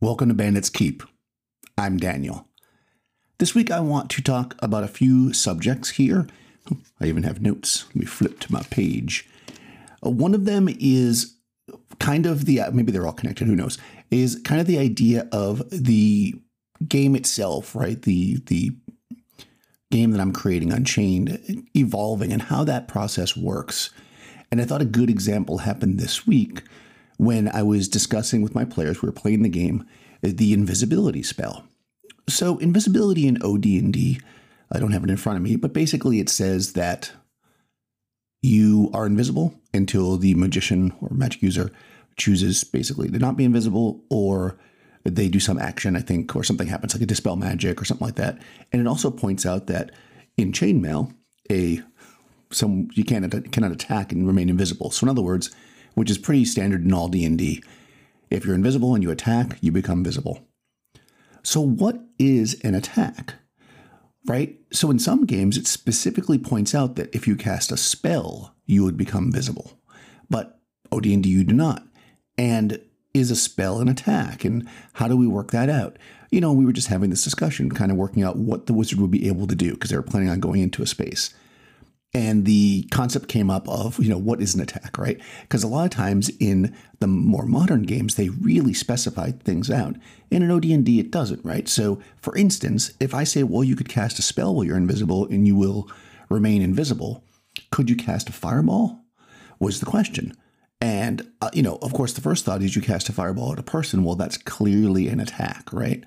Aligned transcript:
Welcome 0.00 0.28
to 0.28 0.34
Bandits 0.34 0.70
Keep. 0.70 1.02
I'm 1.76 1.96
Daniel. 1.96 2.46
This 3.38 3.52
week 3.52 3.72
I 3.72 3.80
want 3.80 4.10
to 4.10 4.22
talk 4.22 4.54
about 4.60 4.84
a 4.84 4.88
few 4.88 5.32
subjects 5.32 5.90
here. 5.90 6.28
I 7.00 7.06
even 7.06 7.24
have 7.24 7.42
notes. 7.42 7.86
Let 7.88 7.96
me 7.96 8.06
flip 8.06 8.38
to 8.38 8.52
my 8.52 8.62
page. 8.70 9.28
Uh, 10.06 10.10
one 10.10 10.34
of 10.34 10.44
them 10.44 10.68
is 10.78 11.34
kind 11.98 12.26
of 12.26 12.44
the, 12.44 12.60
maybe 12.72 12.92
they're 12.92 13.08
all 13.08 13.12
connected, 13.12 13.48
who 13.48 13.56
knows, 13.56 13.76
is 14.08 14.40
kind 14.44 14.60
of 14.60 14.68
the 14.68 14.78
idea 14.78 15.28
of 15.32 15.68
the 15.70 16.36
game 16.86 17.16
itself, 17.16 17.74
right? 17.74 18.00
The, 18.00 18.36
the 18.46 18.76
game 19.90 20.12
that 20.12 20.20
I'm 20.20 20.32
creating, 20.32 20.72
Unchained, 20.72 21.66
evolving 21.74 22.32
and 22.32 22.42
how 22.42 22.62
that 22.62 22.86
process 22.86 23.36
works. 23.36 23.90
And 24.52 24.60
I 24.60 24.64
thought 24.64 24.80
a 24.80 24.84
good 24.84 25.10
example 25.10 25.58
happened 25.58 25.98
this 25.98 26.24
week 26.24 26.62
when 27.18 27.48
I 27.48 27.62
was 27.62 27.88
discussing 27.88 28.42
with 28.42 28.54
my 28.54 28.64
players, 28.64 29.02
we 29.02 29.06
were 29.06 29.12
playing 29.12 29.42
the 29.42 29.48
game, 29.48 29.86
uh, 30.24 30.30
the 30.32 30.52
invisibility 30.52 31.22
spell. 31.22 31.64
So 32.28 32.58
invisibility 32.58 33.26
in 33.26 33.42
OD&D, 33.42 34.20
I 34.72 34.78
don't 34.78 34.92
have 34.92 35.04
it 35.04 35.10
in 35.10 35.16
front 35.16 35.36
of 35.36 35.42
me, 35.42 35.56
but 35.56 35.72
basically 35.72 36.20
it 36.20 36.28
says 36.28 36.72
that 36.74 37.12
you 38.40 38.90
are 38.94 39.06
invisible 39.06 39.54
until 39.74 40.16
the 40.16 40.34
magician 40.34 40.94
or 41.00 41.10
magic 41.10 41.42
user 41.42 41.70
chooses 42.16 42.64
basically 42.64 43.08
to 43.10 43.18
not 43.18 43.36
be 43.36 43.44
invisible 43.44 44.04
or 44.10 44.58
they 45.04 45.28
do 45.28 45.40
some 45.40 45.58
action, 45.58 45.96
I 45.96 46.00
think, 46.00 46.36
or 46.36 46.44
something 46.44 46.66
happens 46.66 46.94
like 46.94 47.02
a 47.02 47.06
dispel 47.06 47.36
magic 47.36 47.80
or 47.80 47.84
something 47.84 48.06
like 48.06 48.16
that. 48.16 48.38
And 48.72 48.80
it 48.80 48.86
also 48.86 49.10
points 49.10 49.46
out 49.46 49.66
that 49.68 49.90
in 50.36 50.52
chainmail, 50.52 51.14
a 51.50 51.82
some 52.50 52.88
you 52.94 53.04
can't 53.04 53.52
cannot 53.52 53.72
attack 53.72 54.12
and 54.12 54.26
remain 54.26 54.48
invisible. 54.48 54.90
So 54.90 55.04
in 55.04 55.08
other 55.08 55.22
words, 55.22 55.50
which 55.98 56.10
is 56.10 56.18
pretty 56.18 56.44
standard 56.44 56.84
in 56.84 56.94
all 56.94 57.08
D&D. 57.08 57.60
If 58.30 58.44
you're 58.44 58.54
invisible 58.54 58.94
and 58.94 59.02
you 59.02 59.10
attack, 59.10 59.58
you 59.60 59.72
become 59.72 60.04
visible. 60.04 60.46
So 61.42 61.60
what 61.60 62.00
is 62.20 62.60
an 62.62 62.76
attack? 62.76 63.34
Right? 64.24 64.60
So 64.72 64.92
in 64.92 65.00
some 65.00 65.26
games 65.26 65.56
it 65.56 65.66
specifically 65.66 66.38
points 66.38 66.72
out 66.72 66.94
that 66.96 67.12
if 67.12 67.26
you 67.26 67.34
cast 67.34 67.72
a 67.72 67.76
spell, 67.76 68.54
you 68.64 68.84
would 68.84 68.96
become 68.96 69.32
visible. 69.32 69.72
But 70.30 70.60
oh, 70.92 70.98
OD&D 70.98 71.28
you 71.28 71.42
do 71.42 71.54
not. 71.54 71.84
And 72.36 72.80
is 73.12 73.32
a 73.32 73.36
spell 73.36 73.80
an 73.80 73.88
attack 73.88 74.44
and 74.44 74.68
how 74.92 75.08
do 75.08 75.16
we 75.16 75.26
work 75.26 75.50
that 75.50 75.68
out? 75.68 75.98
You 76.30 76.40
know, 76.40 76.52
we 76.52 76.64
were 76.64 76.72
just 76.72 76.88
having 76.88 77.10
this 77.10 77.24
discussion, 77.24 77.70
kind 77.70 77.90
of 77.90 77.96
working 77.96 78.22
out 78.22 78.36
what 78.36 78.66
the 78.66 78.74
wizard 78.74 79.00
would 79.00 79.10
be 79.10 79.26
able 79.26 79.48
to 79.48 79.56
do 79.56 79.72
because 79.72 79.90
they 79.90 79.96
were 79.96 80.02
planning 80.02 80.28
on 80.28 80.38
going 80.38 80.60
into 80.60 80.82
a 80.82 80.86
space 80.86 81.34
and 82.14 82.46
the 82.46 82.86
concept 82.90 83.28
came 83.28 83.50
up 83.50 83.68
of 83.68 83.98
you 84.02 84.08
know 84.08 84.18
what 84.18 84.40
is 84.40 84.54
an 84.54 84.60
attack 84.60 84.96
right? 84.98 85.20
Because 85.42 85.62
a 85.62 85.68
lot 85.68 85.84
of 85.84 85.90
times 85.90 86.30
in 86.40 86.74
the 87.00 87.06
more 87.06 87.46
modern 87.46 87.82
games 87.82 88.14
they 88.14 88.28
really 88.28 88.74
specify 88.74 89.30
things 89.30 89.70
out. 89.70 89.96
In 90.30 90.42
an 90.42 90.50
OD&D 90.50 90.98
it 90.98 91.10
doesn't 91.10 91.44
right? 91.44 91.68
So 91.68 92.00
for 92.16 92.36
instance 92.36 92.92
if 93.00 93.14
i 93.14 93.24
say 93.24 93.42
well 93.42 93.64
you 93.64 93.76
could 93.76 93.88
cast 93.88 94.18
a 94.18 94.22
spell 94.22 94.54
while 94.54 94.64
you're 94.64 94.76
invisible 94.76 95.26
and 95.26 95.46
you 95.46 95.56
will 95.56 95.90
remain 96.28 96.62
invisible 96.62 97.24
could 97.70 97.90
you 97.90 97.96
cast 97.96 98.28
a 98.28 98.32
fireball? 98.32 99.00
Was 99.58 99.80
the 99.80 99.86
question. 99.86 100.32
And 100.80 101.28
uh, 101.42 101.50
you 101.52 101.62
know 101.62 101.76
of 101.82 101.92
course 101.92 102.14
the 102.14 102.20
first 102.20 102.44
thought 102.44 102.62
is 102.62 102.74
you 102.74 102.82
cast 102.82 103.08
a 103.08 103.12
fireball 103.12 103.52
at 103.52 103.58
a 103.58 103.64
person. 103.64 104.02
Well 104.04 104.16
that's 104.16 104.38
clearly 104.38 105.08
an 105.08 105.20
attack 105.20 105.72
right? 105.72 106.04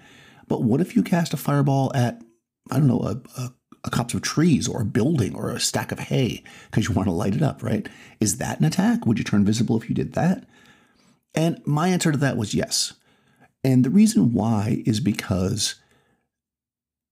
But 0.47 0.63
what 0.63 0.81
if 0.81 0.95
you 0.95 1.03
cast 1.03 1.33
a 1.33 1.37
fireball 1.37 1.91
at 1.93 2.21
i 2.69 2.77
don't 2.77 2.87
know 2.87 3.01
a, 3.01 3.41
a 3.41 3.51
a 3.83 3.89
copse 3.89 4.13
of 4.13 4.21
trees 4.21 4.67
or 4.67 4.81
a 4.81 4.85
building 4.85 5.35
or 5.35 5.49
a 5.49 5.59
stack 5.59 5.91
of 5.91 5.99
hay 5.99 6.43
because 6.69 6.87
you 6.87 6.93
want 6.93 7.07
to 7.07 7.13
light 7.13 7.35
it 7.35 7.41
up, 7.41 7.63
right? 7.63 7.87
Is 8.19 8.37
that 8.37 8.59
an 8.59 8.65
attack? 8.65 9.05
Would 9.05 9.17
you 9.17 9.23
turn 9.23 9.45
visible 9.45 9.77
if 9.77 9.89
you 9.89 9.95
did 9.95 10.13
that? 10.13 10.45
And 11.33 11.61
my 11.65 11.87
answer 11.87 12.11
to 12.11 12.17
that 12.19 12.37
was 12.37 12.53
yes. 12.53 12.93
And 13.63 13.83
the 13.83 13.89
reason 13.89 14.33
why 14.33 14.83
is 14.85 14.99
because 14.99 15.75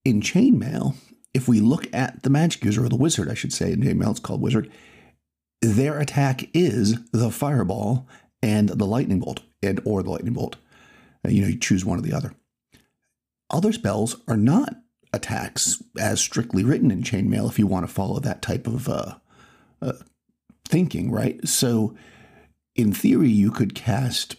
in 0.04 0.22
chainmail, 0.22 0.96
if 1.34 1.48
we 1.48 1.60
look 1.60 1.88
at 1.94 2.24
the 2.24 2.30
magic 2.30 2.64
user 2.64 2.84
or 2.86 2.90
the 2.90 2.96
wizard, 2.96 3.30
I 3.30 3.34
should 3.34 3.54
say, 3.54 3.72
in 3.72 3.82
chainmail 3.82 4.12
it's 4.12 4.20
called 4.20 4.42
wizard, 4.42 4.72
their 5.62 6.00
attack 6.00 6.50
is 6.54 7.00
the 7.12 7.32
fireball 7.32 8.08
and 8.42 8.70
the 8.70 8.86
lightning 8.86 9.20
bolt, 9.20 9.42
and 9.62 9.82
or 9.86 10.02
the 10.02 10.10
lightning 10.10 10.34
bolt. 10.34 10.56
You 11.28 11.42
know, 11.42 11.48
you 11.50 11.60
choose 11.60 11.84
one 11.84 12.00
or 12.00 12.02
the 12.02 12.14
other. 12.14 12.34
Other 13.50 13.74
spells 13.74 14.16
are 14.28 14.38
not 14.38 14.76
attacks 15.14 15.82
as 15.98 16.20
strictly 16.20 16.64
written 16.64 16.92
in 16.92 17.02
chainmail 17.04 17.50
if 17.50 17.58
you 17.58 17.68
want 17.68 17.88
to 17.88 17.94
follow 17.94 18.20
that 18.20 18.42
type 18.42 18.68
of 18.68 18.88
uh, 18.88 19.16
uh, 19.82 19.94
thinking, 20.68 21.12
right? 21.12 21.46
So, 21.48 21.96
in 22.76 22.94
theory, 22.94 23.30
you 23.30 23.52
could 23.52 23.76
cast 23.76 24.36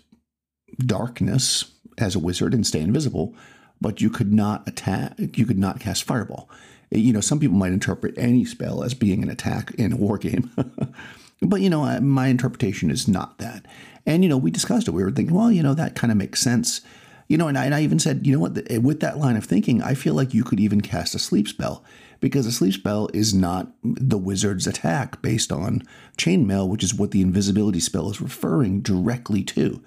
darkness 0.79 1.73
as 1.99 2.15
a 2.15 2.21
wizard 2.21 2.55
and 2.55 2.67
stay 2.67 2.81
invisible, 2.81 3.35
but 3.81 4.01
you 4.01 4.11
could 4.11 4.33
not 4.33 4.67
attack. 4.67 5.15
You 5.19 5.45
could 5.45 5.59
not 5.59 5.81
cast 5.81 6.05
fireball. 6.05 6.49
You 6.91 7.13
know, 7.13 7.21
some 7.21 7.39
people 7.39 7.57
might 7.57 7.73
interpret 7.73 8.15
any 8.17 8.45
spell 8.45 8.83
as 8.83 8.95
being 8.95 9.23
an 9.23 9.31
attack 9.31 9.73
in 9.75 9.93
a 9.93 9.97
war 9.97 10.19
game, 10.19 10.51
but 11.43 11.61
you 11.61 11.71
know, 11.71 12.01
my 12.01 12.29
interpretation 12.29 12.91
is 12.91 13.07
not 13.07 13.39
that. 13.39 13.67
And 14.07 14.23
you 14.23 14.29
know, 14.29 14.37
we 14.37 14.51
discussed 14.51 14.89
it. 14.89 14.93
We 14.93 15.03
were 15.03 15.11
thinking, 15.11 15.37
well, 15.37 15.53
you 15.53 15.63
know, 15.63 15.75
that 15.75 15.95
kind 15.95 16.11
of 16.11 16.17
makes 16.17 16.41
sense 16.41 16.81
you 17.31 17.39
know, 17.39 17.47
and 17.47 17.57
I, 17.57 17.65
and 17.65 17.77
I 17.77 17.83
even 17.83 18.01
said, 18.01 18.27
you 18.27 18.33
know 18.33 18.41
what, 18.41 18.59
with 18.83 18.99
that 19.01 19.19
line 19.19 19.37
of 19.37 19.45
thinking, 19.45 19.81
I 19.81 19.95
feel 19.95 20.15
like 20.15 20.35
you 20.35 20.43
could 20.43 20.59
even 20.59 20.81
cast 20.81 21.15
a 21.15 21.19
sleep 21.21 21.47
spell 21.47 21.85
because 22.19 22.45
a 22.45 22.51
sleep 22.51 22.75
spell 22.75 23.09
is 23.15 23.33
not 23.33 23.69
the 23.85 24.19
wizard's 24.19 24.67
attack 24.67 25.23
based 25.23 25.53
on 25.53 25.85
chainmail, 26.19 26.69
which 26.69 26.83
is 26.83 26.93
what 26.93 27.13
the 27.13 27.23
invisibility 27.23 27.79
spell 27.79 28.11
is 28.11 28.21
referring 28.21 28.81
directly 28.81 29.45
to. 29.45 29.81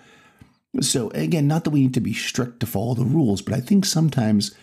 So, 0.79 1.09
again, 1.09 1.45
not 1.45 1.65
that 1.65 1.71
we 1.71 1.81
need 1.81 1.93
to 1.95 1.99
be 1.99 2.13
strict 2.13 2.61
to 2.61 2.65
follow 2.65 2.93
the 2.93 3.03
rules, 3.03 3.41
but 3.41 3.53
I 3.53 3.59
think 3.59 3.83
sometimes 3.83 4.55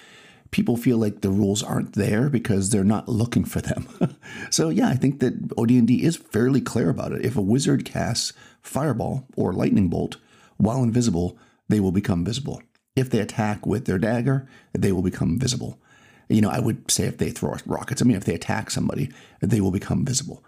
people 0.50 0.78
feel 0.78 0.96
like 0.96 1.20
the 1.20 1.28
rules 1.28 1.62
aren't 1.62 1.92
there 1.92 2.30
because 2.30 2.70
they're 2.70 2.82
not 2.82 3.10
looking 3.10 3.44
for 3.44 3.60
them. 3.60 3.88
so, 4.50 4.70
yeah, 4.70 4.88
I 4.88 4.94
think 4.94 5.20
that 5.20 5.52
OD&D 5.58 6.02
is 6.02 6.16
fairly 6.16 6.62
clear 6.62 6.88
about 6.88 7.12
it. 7.12 7.26
If 7.26 7.36
a 7.36 7.42
wizard 7.42 7.84
casts 7.84 8.32
fireball 8.62 9.26
or 9.36 9.52
lightning 9.52 9.88
bolt 9.88 10.16
while 10.56 10.82
invisible, 10.82 11.36
they 11.68 11.78
will 11.78 11.92
become 11.92 12.24
visible. 12.24 12.62
If 12.96 13.10
they 13.10 13.20
attack 13.20 13.66
with 13.66 13.86
their 13.86 13.98
dagger, 13.98 14.48
they 14.72 14.92
will 14.92 15.02
become 15.02 15.38
visible. 15.38 15.80
You 16.28 16.40
know, 16.40 16.50
I 16.50 16.60
would 16.60 16.90
say 16.90 17.04
if 17.04 17.18
they 17.18 17.30
throw 17.30 17.56
rockets, 17.66 18.02
I 18.02 18.04
mean, 18.04 18.16
if 18.16 18.24
they 18.24 18.34
attack 18.34 18.70
somebody, 18.70 19.10
they 19.40 19.60
will 19.60 19.70
become 19.70 20.04
visible. 20.04 20.44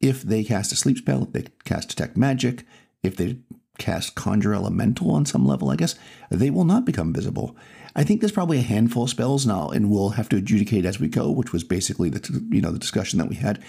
If 0.00 0.22
they 0.22 0.44
cast 0.44 0.72
a 0.72 0.76
sleep 0.76 0.98
spell, 0.98 1.24
if 1.24 1.32
they 1.32 1.46
cast 1.64 1.88
detect 1.88 2.16
magic, 2.16 2.64
if 3.02 3.16
they 3.16 3.38
cast 3.78 4.14
conjure 4.14 4.54
elemental 4.54 5.10
on 5.10 5.26
some 5.26 5.46
level, 5.46 5.70
I 5.70 5.76
guess, 5.76 5.96
they 6.30 6.50
will 6.50 6.64
not 6.64 6.84
become 6.84 7.12
visible. 7.12 7.56
I 7.94 8.04
think 8.04 8.20
there's 8.20 8.32
probably 8.32 8.58
a 8.58 8.62
handful 8.62 9.04
of 9.04 9.10
spells 9.10 9.46
now, 9.46 9.70
and 9.70 9.90
we'll 9.90 10.10
have 10.10 10.28
to 10.30 10.36
adjudicate 10.36 10.84
as 10.84 11.00
we 11.00 11.08
go, 11.08 11.30
which 11.30 11.52
was 11.52 11.64
basically 11.64 12.10
the 12.10 12.44
you 12.50 12.60
know 12.60 12.70
the 12.70 12.78
discussion 12.78 13.18
that 13.18 13.28
we 13.28 13.36
had. 13.36 13.62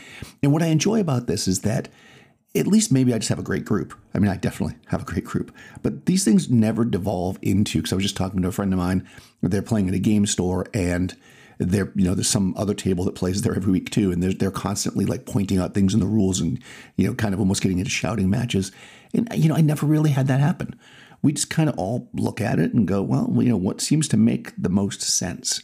And 0.44 0.52
what 0.52 0.64
I 0.64 0.68
enjoy 0.68 1.00
about 1.00 1.28
this 1.28 1.48
is 1.48 1.62
that 1.62 1.88
at 2.60 2.68
least 2.68 2.92
maybe 2.92 3.14
I 3.14 3.18
just 3.18 3.30
have 3.30 3.40
a 3.40 3.44
great 3.44 3.66
group. 3.66 3.94
I 4.14 4.20
mean, 4.20 4.32
I 4.32 4.38
definitely 4.38 4.78
have 4.88 5.02
a 5.02 5.06
great 5.06 5.26
group, 5.26 5.56
but 5.84 6.06
these 6.06 6.24
things 6.24 6.50
never 6.50 6.86
devolve 6.86 7.38
into. 7.42 7.80
Because 7.80 7.94
I 7.94 7.96
was 7.96 8.04
just 8.04 8.18
talking 8.18 8.42
to 8.42 8.48
a 8.48 8.52
friend 8.52 8.74
of 8.74 8.80
mine, 8.80 9.08
they're 9.42 9.62
playing 9.62 9.88
at 9.88 9.94
a 9.94 10.00
game 10.00 10.26
store, 10.26 10.68
and 10.74 11.16
they're 11.60 11.92
you 11.96 12.06
know 12.06 12.14
there's 12.14 12.30
some 12.30 12.54
other 12.58 12.74
table 12.74 13.04
that 13.06 13.16
plays 13.16 13.42
there 13.42 13.56
every 13.56 13.72
week 13.72 13.90
too, 13.90 14.12
and 14.12 14.22
they're 14.22 14.34
they're 14.34 14.52
constantly 14.52 15.06
like 15.06 15.26
pointing 15.26 15.58
out 15.58 15.74
things 15.74 15.94
in 15.94 16.00
the 16.00 16.06
rules, 16.06 16.40
and 16.40 16.62
you 16.96 17.08
know, 17.08 17.14
kind 17.14 17.34
of 17.34 17.40
almost 17.40 17.62
getting 17.62 17.80
into 17.80 17.92
shouting 17.92 18.30
matches. 18.30 18.72
And 19.14 19.32
uh, 19.32 19.36
you 19.36 19.50
know, 19.50 19.56
I 19.56 19.62
never 19.62 19.86
really 19.86 20.12
had 20.12 20.28
that 20.28 20.40
happen. 20.40 20.80
We 21.22 21.34
just 21.34 21.50
kind 21.50 21.70
of 21.70 21.78
all 21.78 22.10
look 22.14 22.40
at 22.40 22.60
it 22.60 22.74
and 22.74 22.88
go, 22.88 23.02
well, 23.02 23.32
you 23.36 23.50
know, 23.50 23.58
what 23.58 23.82
seems 23.82 24.08
to 24.10 24.18
make 24.18 24.54
the 24.58 24.70
most 24.70 25.02
sense. 25.02 25.62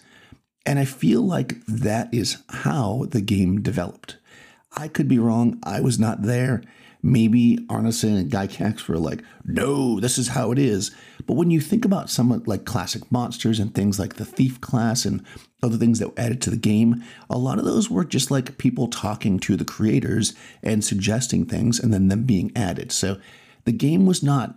And 0.66 0.80
I 0.80 0.86
feel 0.86 1.22
like 1.22 1.64
that 1.68 2.12
is 2.14 2.38
how 2.50 3.06
the 3.10 3.22
game 3.22 3.62
developed. 3.62 4.18
I 4.76 4.88
could 4.88 5.08
be 5.08 5.20
wrong. 5.20 5.60
I 5.64 5.82
was 5.82 6.00
not 6.00 6.24
there. 6.24 6.64
Maybe 7.06 7.58
Arneson 7.68 8.18
and 8.18 8.32
Gary 8.32 8.48
Gygax 8.48 8.88
were 8.88 8.98
like, 8.98 9.22
no, 9.44 10.00
this 10.00 10.18
is 10.18 10.30
how 10.30 10.54
it 10.54 10.58
is. 10.58 10.96
But 11.28 11.36
when 11.36 11.52
you 11.52 11.60
think 11.60 11.84
about 11.84 12.10
some 12.10 12.42
like 12.46 12.64
classic 12.64 13.12
monsters 13.12 13.60
and 13.60 13.76
things 13.76 14.00
like 14.00 14.16
the 14.16 14.26
Thief 14.26 14.62
class 14.62 15.04
and 15.04 15.22
other 15.62 15.78
things 15.78 16.00
that 16.00 16.10
were 16.10 16.20
added 16.20 16.42
to 16.44 16.50
the 16.50 16.58
game, 16.58 17.04
a 17.30 17.38
lot 17.38 17.60
of 17.60 17.66
those 17.66 17.90
were 17.90 18.06
just 18.06 18.32
like 18.32 18.58
people 18.58 18.88
talking 18.88 19.38
to 19.40 19.58
the 19.58 19.66
creators 19.66 20.34
and 20.64 20.84
suggesting 20.84 21.46
things 21.46 21.78
and 21.78 21.94
then 21.94 22.08
them 22.08 22.24
being 22.24 22.52
added. 22.56 22.92
So 22.92 23.20
the 23.66 23.74
game 23.74 24.06
was 24.06 24.24
not 24.24 24.56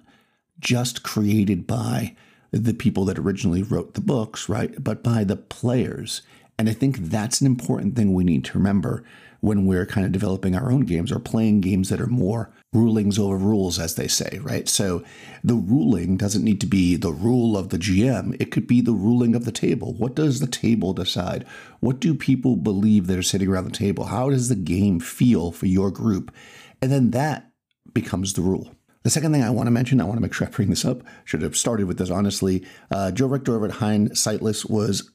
just 0.60 1.02
created 1.02 1.66
by 1.66 2.14
the 2.52 2.74
people 2.74 3.04
that 3.06 3.18
originally 3.18 3.62
wrote 3.62 3.94
the 3.94 4.00
books, 4.00 4.48
right? 4.48 4.72
But 4.82 5.02
by 5.02 5.24
the 5.24 5.36
players. 5.36 6.22
And 6.58 6.68
I 6.68 6.72
think 6.72 6.98
that's 6.98 7.40
an 7.40 7.46
important 7.46 7.96
thing 7.96 8.14
we 8.14 8.24
need 8.24 8.44
to 8.46 8.58
remember 8.58 9.04
when 9.40 9.66
we're 9.66 9.86
kind 9.86 10.06
of 10.06 10.12
developing 10.12 10.56
our 10.56 10.72
own 10.72 10.80
games 10.80 11.12
or 11.12 11.18
playing 11.18 11.60
games 11.60 11.90
that 11.90 12.00
are 12.00 12.06
more 12.06 12.50
rulings 12.72 13.18
over 13.18 13.36
rules, 13.36 13.78
as 13.78 13.94
they 13.94 14.08
say, 14.08 14.40
right? 14.42 14.68
So 14.68 15.04
the 15.44 15.54
ruling 15.54 16.16
doesn't 16.16 16.44
need 16.44 16.60
to 16.62 16.66
be 16.66 16.96
the 16.96 17.12
rule 17.12 17.56
of 17.56 17.68
the 17.68 17.78
GM, 17.78 18.36
it 18.40 18.50
could 18.50 18.66
be 18.66 18.80
the 18.80 18.92
ruling 18.92 19.34
of 19.34 19.44
the 19.44 19.52
table. 19.52 19.94
What 19.94 20.14
does 20.14 20.40
the 20.40 20.46
table 20.46 20.92
decide? 20.92 21.46
What 21.80 22.00
do 22.00 22.14
people 22.14 22.56
believe 22.56 23.06
that 23.06 23.18
are 23.18 23.22
sitting 23.22 23.48
around 23.48 23.64
the 23.64 23.70
table? 23.70 24.04
How 24.06 24.30
does 24.30 24.48
the 24.48 24.56
game 24.56 25.00
feel 25.00 25.52
for 25.52 25.66
your 25.66 25.90
group? 25.90 26.34
And 26.80 26.90
then 26.90 27.10
that 27.12 27.50
becomes 27.92 28.32
the 28.32 28.42
rule. 28.42 28.74
The 29.02 29.10
second 29.10 29.32
thing 29.32 29.44
I 29.44 29.50
want 29.50 29.68
to 29.68 29.70
mention, 29.70 30.00
I 30.00 30.04
want 30.04 30.16
to 30.16 30.20
make 30.20 30.34
sure 30.34 30.48
I 30.48 30.50
bring 30.50 30.68
this 30.68 30.84
up. 30.84 31.04
Should 31.24 31.42
have 31.42 31.56
started 31.56 31.86
with 31.86 31.98
this 31.98 32.10
honestly. 32.10 32.66
Uh, 32.90 33.12
Joe 33.12 33.28
Richter 33.28 33.54
over 33.54 33.66
at 33.66 33.72
Hind 33.72 34.18
Sightless 34.18 34.66
was 34.66 35.12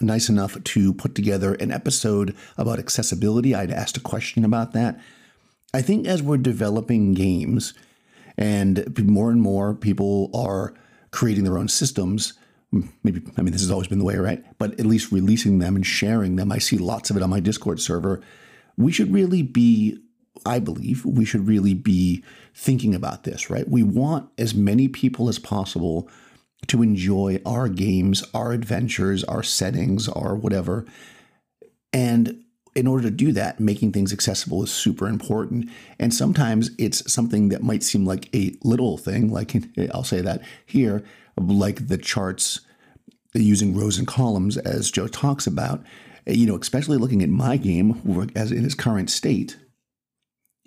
nice 0.00 0.28
enough 0.28 0.62
to 0.62 0.94
put 0.94 1.14
together 1.14 1.54
an 1.54 1.70
episode 1.70 2.34
about 2.56 2.78
accessibility. 2.78 3.54
I'd 3.54 3.70
asked 3.70 3.96
a 3.96 4.00
question 4.00 4.44
about 4.44 4.72
that. 4.72 4.98
I 5.74 5.82
think 5.82 6.06
as 6.06 6.22
we're 6.22 6.38
developing 6.38 7.14
games 7.14 7.74
and 8.36 8.98
more 8.98 9.30
and 9.30 9.40
more 9.40 9.74
people 9.74 10.30
are 10.34 10.74
creating 11.10 11.44
their 11.44 11.58
own 11.58 11.68
systems, 11.68 12.34
maybe, 13.02 13.22
I 13.36 13.42
mean, 13.42 13.52
this 13.52 13.60
has 13.60 13.70
always 13.70 13.88
been 13.88 13.98
the 13.98 14.04
way, 14.04 14.16
right? 14.16 14.42
But 14.58 14.80
at 14.80 14.86
least 14.86 15.12
releasing 15.12 15.58
them 15.58 15.76
and 15.76 15.86
sharing 15.86 16.36
them. 16.36 16.50
I 16.50 16.58
see 16.58 16.78
lots 16.78 17.10
of 17.10 17.16
it 17.16 17.22
on 17.22 17.30
my 17.30 17.40
Discord 17.40 17.80
server. 17.80 18.22
We 18.76 18.92
should 18.92 19.12
really 19.12 19.42
be, 19.42 19.98
I 20.46 20.58
believe, 20.58 21.04
we 21.04 21.26
should 21.26 21.46
really 21.46 21.74
be 21.74 22.24
thinking 22.54 22.94
about 22.94 23.24
this, 23.24 23.50
right? 23.50 23.68
We 23.68 23.82
want 23.82 24.30
as 24.38 24.54
many 24.54 24.88
people 24.88 25.28
as 25.28 25.38
possible 25.38 26.08
to 26.68 26.82
enjoy 26.82 27.40
our 27.44 27.68
games, 27.68 28.24
our 28.34 28.52
adventures, 28.52 29.24
our 29.24 29.42
settings, 29.42 30.08
our 30.08 30.34
whatever. 30.34 30.86
And 31.92 32.44
in 32.74 32.86
order 32.86 33.04
to 33.04 33.10
do 33.10 33.32
that, 33.32 33.60
making 33.60 33.92
things 33.92 34.12
accessible 34.12 34.62
is 34.62 34.70
super 34.70 35.06
important. 35.06 35.68
And 35.98 36.14
sometimes 36.14 36.70
it's 36.78 37.10
something 37.12 37.50
that 37.50 37.62
might 37.62 37.82
seem 37.82 38.06
like 38.06 38.34
a 38.34 38.54
little 38.62 38.96
thing, 38.96 39.30
like 39.30 39.54
I'll 39.94 40.04
say 40.04 40.20
that 40.20 40.42
here, 40.64 41.04
like 41.36 41.88
the 41.88 41.98
charts 41.98 42.60
using 43.34 43.76
rows 43.76 43.98
and 43.98 44.06
columns, 44.06 44.56
as 44.56 44.90
Joe 44.90 45.08
talks 45.08 45.46
about. 45.46 45.84
You 46.26 46.46
know, 46.46 46.56
especially 46.56 46.98
looking 46.98 47.22
at 47.22 47.28
my 47.28 47.56
game 47.56 48.30
as 48.36 48.52
in 48.52 48.64
its 48.64 48.74
current 48.74 49.10
state, 49.10 49.56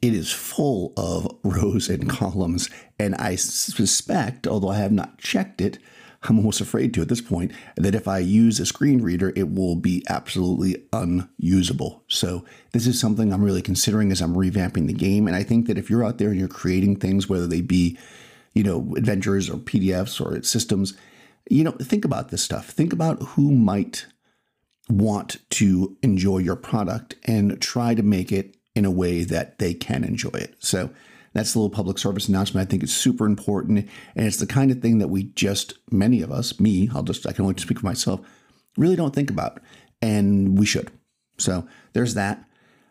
it 0.08 0.14
is 0.14 0.32
full 0.32 0.94
of 0.98 1.28
rows 1.44 1.90
and 1.90 2.10
columns. 2.10 2.70
And 3.00 3.16
I 3.16 3.36
suspect, 3.36 4.48
although 4.48 4.70
I 4.70 4.78
have 4.78 4.92
not 4.92 5.18
checked 5.18 5.62
it, 5.62 5.80
I'm 6.24 6.38
almost 6.38 6.62
afraid 6.62 6.94
to 6.94 7.02
at 7.02 7.10
this 7.10 7.22
point, 7.22 7.52
that 7.76 7.94
if 7.94 8.08
I 8.08 8.18
use 8.18 8.60
a 8.60 8.66
screen 8.66 9.02
reader, 9.02 9.32
it 9.36 9.54
will 9.54 9.76
be 9.76 10.04
absolutely 10.10 10.84
unusable. 10.92 12.04
So, 12.08 12.46
this 12.72 12.88
is 12.88 13.00
something 13.00 13.32
I'm 13.32 13.44
really 13.44 13.62
considering 13.62 14.12
as 14.12 14.22
I'm 14.22 14.34
revamping 14.34 14.88
the 14.88 14.94
game. 14.94 15.28
And 15.28 15.36
I 15.36 15.44
think 15.44 15.68
that 15.68 15.78
if 15.78 15.90
you're 15.90 16.04
out 16.04 16.18
there 16.18 16.30
and 16.30 16.40
you're 16.40 16.48
creating 16.48 16.96
things, 16.96 17.30
whether 17.30 17.46
they 17.46 17.62
be, 17.62 17.98
you 18.54 18.64
know, 18.64 18.96
adventures 18.98 19.50
or 19.50 19.58
PDFs 19.58 20.20
or 20.20 20.42
systems, 20.42 20.98
you 21.50 21.64
know, 21.64 21.72
think 21.74 22.06
about 22.06 22.30
this 22.30 22.42
stuff. 22.42 22.70
Think 22.70 22.92
about 22.92 23.22
who 23.22 23.52
might 23.52 24.08
want 24.90 25.38
to 25.52 25.98
enjoy 26.02 26.40
your 26.40 26.56
product 26.56 27.16
and 27.26 27.62
try 27.62 27.94
to 27.94 28.04
make 28.04 28.32
it 28.32 28.56
in 28.76 28.86
a 28.86 28.92
way 28.92 29.24
that 29.24 29.60
they 29.60 29.74
can 29.74 30.04
enjoy 30.04 30.30
it. 30.30 30.56
So, 30.60 30.90
that's 31.36 31.54
a 31.54 31.60
little 31.60 31.70
public 31.70 31.98
service 31.98 32.30
announcement. 32.30 32.66
I 32.66 32.70
think 32.70 32.82
it's 32.82 32.94
super 32.94 33.26
important. 33.26 33.90
And 34.16 34.26
it's 34.26 34.38
the 34.38 34.48
kind 34.48 34.72
of 34.72 34.82
thing 34.82 35.00
that 35.00 35.10
we 35.10 35.24
just, 35.24 35.74
many 35.92 36.22
of 36.22 36.32
us, 36.32 36.62
me, 36.62 36.90
I'll 36.96 37.04
just, 37.04 37.28
I 37.28 37.34
can 37.34 37.44
only 37.44 37.60
speak 37.60 37.80
for 37.80 37.86
myself, 37.86 38.22
really 38.78 38.96
don't 38.96 39.14
think 39.14 39.30
about. 39.30 39.60
And 40.02 40.58
we 40.58 40.66
should. 40.66 40.92
So 41.38 41.68
there's 41.92 42.14
that. 42.14 42.46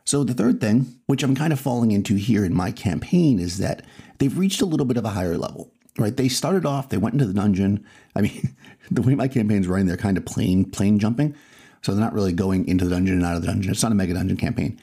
So 0.04 0.24
the 0.24 0.34
third 0.34 0.60
thing, 0.60 1.00
which 1.06 1.22
I'm 1.22 1.34
kind 1.34 1.54
of 1.54 1.58
falling 1.60 1.90
into 1.90 2.16
here 2.16 2.44
in 2.44 2.54
my 2.54 2.70
campaign, 2.70 3.40
is 3.40 3.56
that 3.58 3.82
they've 4.18 4.36
reached 4.36 4.60
a 4.60 4.66
little 4.66 4.84
bit 4.84 4.98
of 4.98 5.06
a 5.06 5.10
higher 5.10 5.38
level, 5.38 5.72
right? 5.98 6.14
They 6.14 6.28
started 6.28 6.66
off, 6.66 6.90
they 6.90 6.98
went 6.98 7.14
into 7.14 7.24
the 7.24 7.32
dungeon. 7.32 7.82
I 8.14 8.20
mean, 8.20 8.54
the 8.90 9.00
way 9.00 9.14
my 9.14 9.28
campaign's 9.28 9.66
running, 9.66 9.86
they're 9.86 9.96
kind 9.96 10.18
of 10.18 10.26
plane 10.26 10.70
plain 10.70 10.98
jumping. 10.98 11.34
So 11.80 11.92
they're 11.92 12.04
not 12.04 12.12
really 12.12 12.32
going 12.32 12.68
into 12.68 12.84
the 12.84 12.90
dungeon 12.90 13.14
and 13.14 13.24
out 13.24 13.36
of 13.36 13.42
the 13.42 13.48
dungeon. 13.48 13.72
It's 13.72 13.82
not 13.82 13.92
a 13.92 13.94
mega 13.94 14.12
dungeon 14.12 14.36
campaign. 14.36 14.78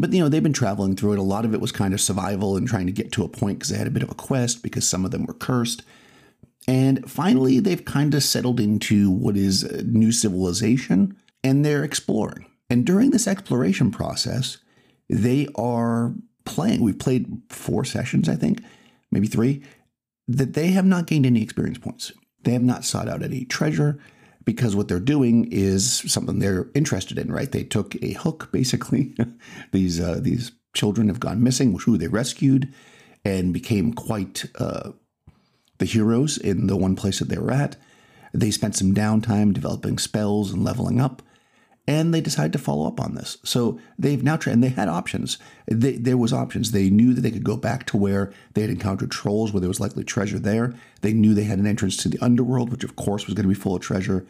But 0.00 0.12
you 0.12 0.20
know, 0.20 0.28
they've 0.28 0.42
been 0.42 0.52
traveling 0.52 0.96
through 0.96 1.12
it. 1.14 1.18
A 1.18 1.22
lot 1.22 1.44
of 1.44 1.54
it 1.54 1.60
was 1.60 1.72
kind 1.72 1.94
of 1.94 2.00
survival 2.00 2.56
and 2.56 2.66
trying 2.66 2.86
to 2.86 2.92
get 2.92 3.12
to 3.12 3.24
a 3.24 3.28
point 3.28 3.58
because 3.58 3.70
they 3.70 3.78
had 3.78 3.86
a 3.86 3.92
bit 3.92 4.02
of 4.02 4.10
a 4.10 4.14
quest 4.14 4.62
because 4.62 4.88
some 4.88 5.04
of 5.04 5.10
them 5.10 5.24
were 5.24 5.34
cursed. 5.34 5.82
And 6.66 7.08
finally, 7.10 7.60
they've 7.60 7.84
kind 7.84 8.14
of 8.14 8.22
settled 8.22 8.58
into 8.58 9.10
what 9.10 9.36
is 9.36 9.62
a 9.62 9.82
new 9.84 10.12
civilization 10.12 11.16
and 11.42 11.64
they're 11.64 11.84
exploring. 11.84 12.46
And 12.70 12.86
during 12.86 13.10
this 13.10 13.28
exploration 13.28 13.90
process, 13.90 14.58
they 15.08 15.46
are 15.54 16.14
playing. 16.44 16.80
We've 16.80 16.98
played 16.98 17.26
four 17.50 17.84
sessions, 17.84 18.28
I 18.28 18.36
think, 18.36 18.62
maybe 19.10 19.26
three, 19.26 19.62
that 20.26 20.54
they 20.54 20.68
have 20.68 20.86
not 20.86 21.06
gained 21.06 21.26
any 21.26 21.42
experience 21.42 21.78
points. 21.78 22.12
They 22.42 22.52
have 22.52 22.62
not 22.62 22.84
sought 22.84 23.08
out 23.08 23.22
any 23.22 23.44
treasure 23.44 23.98
because 24.44 24.76
what 24.76 24.88
they're 24.88 25.00
doing 25.00 25.48
is 25.50 26.02
something 26.12 26.38
they're 26.38 26.68
interested 26.74 27.18
in, 27.18 27.32
right? 27.32 27.50
They 27.50 27.64
took 27.64 27.94
a 28.02 28.12
hook, 28.12 28.50
basically. 28.52 29.14
these 29.72 30.00
uh, 30.00 30.18
these 30.20 30.52
children 30.74 31.08
have 31.08 31.20
gone 31.20 31.42
missing, 31.42 31.78
who 31.78 31.96
they 31.96 32.08
rescued, 32.08 32.72
and 33.24 33.52
became 33.52 33.92
quite 33.92 34.44
uh, 34.58 34.92
the 35.78 35.86
heroes 35.86 36.36
in 36.36 36.66
the 36.66 36.76
one 36.76 36.96
place 36.96 37.18
that 37.18 37.28
they 37.28 37.38
were 37.38 37.52
at. 37.52 37.76
They 38.32 38.50
spent 38.50 38.76
some 38.76 38.94
downtime 38.94 39.52
developing 39.52 39.98
spells 39.98 40.52
and 40.52 40.64
leveling 40.64 41.00
up, 41.00 41.22
and 41.86 42.14
they 42.14 42.20
decided 42.20 42.52
to 42.52 42.58
follow 42.58 42.86
up 42.86 42.98
on 42.98 43.14
this. 43.14 43.36
So 43.44 43.78
they've 43.98 44.22
now 44.22 44.36
tried, 44.36 44.54
and 44.54 44.64
they 44.64 44.68
had 44.70 44.88
options. 44.88 45.38
They, 45.66 45.92
there 45.92 46.16
was 46.16 46.32
options. 46.32 46.70
They 46.70 46.88
knew 46.88 47.12
that 47.12 47.20
they 47.20 47.30
could 47.30 47.44
go 47.44 47.56
back 47.56 47.84
to 47.86 47.96
where 47.96 48.32
they 48.54 48.62
had 48.62 48.70
encountered 48.70 49.10
trolls, 49.10 49.52
where 49.52 49.60
there 49.60 49.68
was 49.68 49.80
likely 49.80 50.04
treasure 50.04 50.38
there. 50.38 50.74
They 51.02 51.12
knew 51.12 51.34
they 51.34 51.44
had 51.44 51.58
an 51.58 51.66
entrance 51.66 51.96
to 51.98 52.08
the 52.08 52.18
underworld, 52.20 52.70
which 52.70 52.84
of 52.84 52.96
course 52.96 53.26
was 53.26 53.34
going 53.34 53.44
to 53.44 53.54
be 53.54 53.60
full 53.60 53.76
of 53.76 53.82
treasure. 53.82 54.26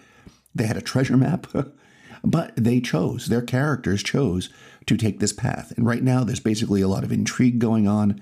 They 0.54 0.66
had 0.66 0.76
a 0.76 0.82
treasure 0.82 1.16
map, 1.16 1.46
but 2.24 2.52
they 2.56 2.80
chose. 2.80 3.26
Their 3.26 3.42
characters 3.42 4.02
chose 4.02 4.50
to 4.86 4.96
take 4.96 5.20
this 5.20 5.32
path. 5.32 5.72
And 5.76 5.86
right 5.86 6.02
now, 6.02 6.24
there's 6.24 6.40
basically 6.40 6.82
a 6.82 6.88
lot 6.88 7.04
of 7.04 7.12
intrigue 7.12 7.60
going 7.60 7.86
on. 7.86 8.20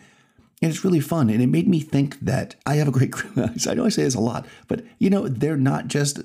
And 0.60 0.70
it's 0.70 0.84
really 0.84 1.00
fun. 1.00 1.28
And 1.30 1.42
it 1.42 1.48
made 1.48 1.68
me 1.68 1.80
think 1.80 2.20
that 2.20 2.54
I 2.66 2.76
have 2.76 2.88
a 2.88 2.92
great. 2.92 3.14
I 3.66 3.74
know 3.74 3.86
I 3.86 3.88
say 3.88 4.04
this 4.04 4.14
a 4.14 4.20
lot, 4.20 4.46
but 4.68 4.84
you 4.98 5.08
know, 5.08 5.26
they're 5.26 5.56
not 5.56 5.88
just 5.88 6.20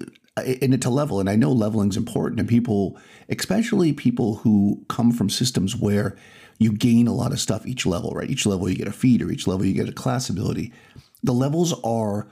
and 0.46 0.74
it's 0.74 0.86
a 0.86 0.90
level 0.90 1.20
and 1.20 1.30
i 1.30 1.36
know 1.36 1.52
leveling 1.52 1.90
is 1.90 1.98
important 1.98 2.40
and 2.40 2.50
people 2.50 2.98
especially 3.30 3.94
people 3.94 4.36
who 4.36 4.84
come 4.88 5.12
from 5.12 5.30
systems 5.30 5.76
where 5.76 6.18
you 6.60 6.72
gain 6.72 7.08
a 7.08 7.14
lot 7.14 7.32
of 7.32 7.40
stuff 7.40 7.68
each 7.68 7.86
level 7.86 8.12
right? 8.12 8.30
Each 8.30 8.46
level 8.46 8.70
you 8.70 8.76
get 8.76 8.88
a 8.88 8.92
feat 8.92 9.22
or 9.22 9.30
each 9.32 9.48
level 9.48 9.66
you 9.66 9.74
get 9.74 9.90
a 9.90 9.94
class 9.94 10.28
ability. 10.28 10.74
The 11.22 11.34
levels 11.34 11.80
are 11.84 12.28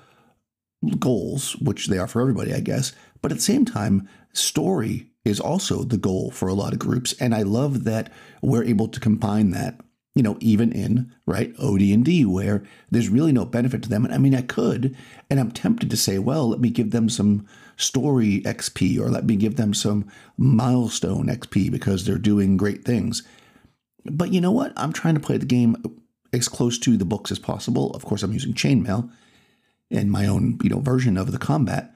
goals 1.00 1.56
which 1.58 1.88
they 1.88 1.98
are 1.98 2.08
for 2.08 2.22
everybody 2.22 2.54
i 2.54 2.60
guess 2.60 2.94
but 3.22 3.32
at 3.32 3.38
the 3.38 3.44
same 3.44 3.66
time 3.66 4.08
story 4.34 5.08
is 5.24 5.40
also 5.40 5.84
the 5.84 5.98
goal 5.98 6.30
for 6.32 6.48
a 6.48 6.54
lot 6.54 6.74
of 6.74 6.80
groups 6.80 7.14
and 7.20 7.34
i 7.34 7.42
love 7.42 7.86
that 7.86 8.12
we're 8.42 8.64
able 8.64 8.88
to 8.88 9.00
combine 9.00 9.52
that 9.52 9.80
you 10.16 10.24
know, 10.24 10.38
even 10.40 10.72
in 10.72 11.14
right 11.26 11.54
OD&D 11.60 12.26
where 12.26 12.64
there's 12.90 13.10
really 13.10 13.34
no 13.34 13.46
benefit 13.46 13.84
to 13.84 13.90
them. 13.90 14.06
And 14.06 14.14
I 14.14 14.18
mean, 14.18 14.34
I 14.34 14.42
could, 14.42 14.96
and 15.30 15.40
I'm 15.40 15.52
tempted 15.52 15.90
to 15.90 15.98
say, 15.98 16.18
well, 16.20 16.50
let 16.50 16.62
me 16.62 16.70
give 16.70 16.92
them 16.92 17.10
some 17.10 17.46
story 17.76 18.42
XP 18.42 18.98
or 18.98 19.10
let 19.10 19.26
me 19.26 19.36
give 19.36 19.58
them 19.58 19.74
some 19.74 20.10
milestone 20.38 21.28
XP 21.28 21.70
because 21.70 22.06
they're 22.06 22.18
doing 22.18 22.56
great 22.56 22.86
things. 22.86 23.24
But 24.06 24.32
you 24.32 24.40
know 24.40 24.52
what? 24.52 24.72
I'm 24.78 24.94
trying 24.94 25.16
to 25.16 25.20
play 25.20 25.38
the 25.38 25.46
game 25.46 25.76
as 26.32 26.48
close 26.48 26.78
to 26.80 26.96
the 26.96 27.06
books 27.06 27.32
as 27.32 27.40
possible. 27.40 27.92
Of 27.92 28.06
course, 28.06 28.24
I'm 28.24 28.34
using 28.34 28.54
chainmail 28.54 29.10
and 29.92 30.12
my 30.12 30.28
own, 30.28 30.60
you 30.64 30.70
know, 30.70 30.80
version 30.80 31.18
of 31.18 31.32
the 31.32 31.38
combat. 31.38 31.95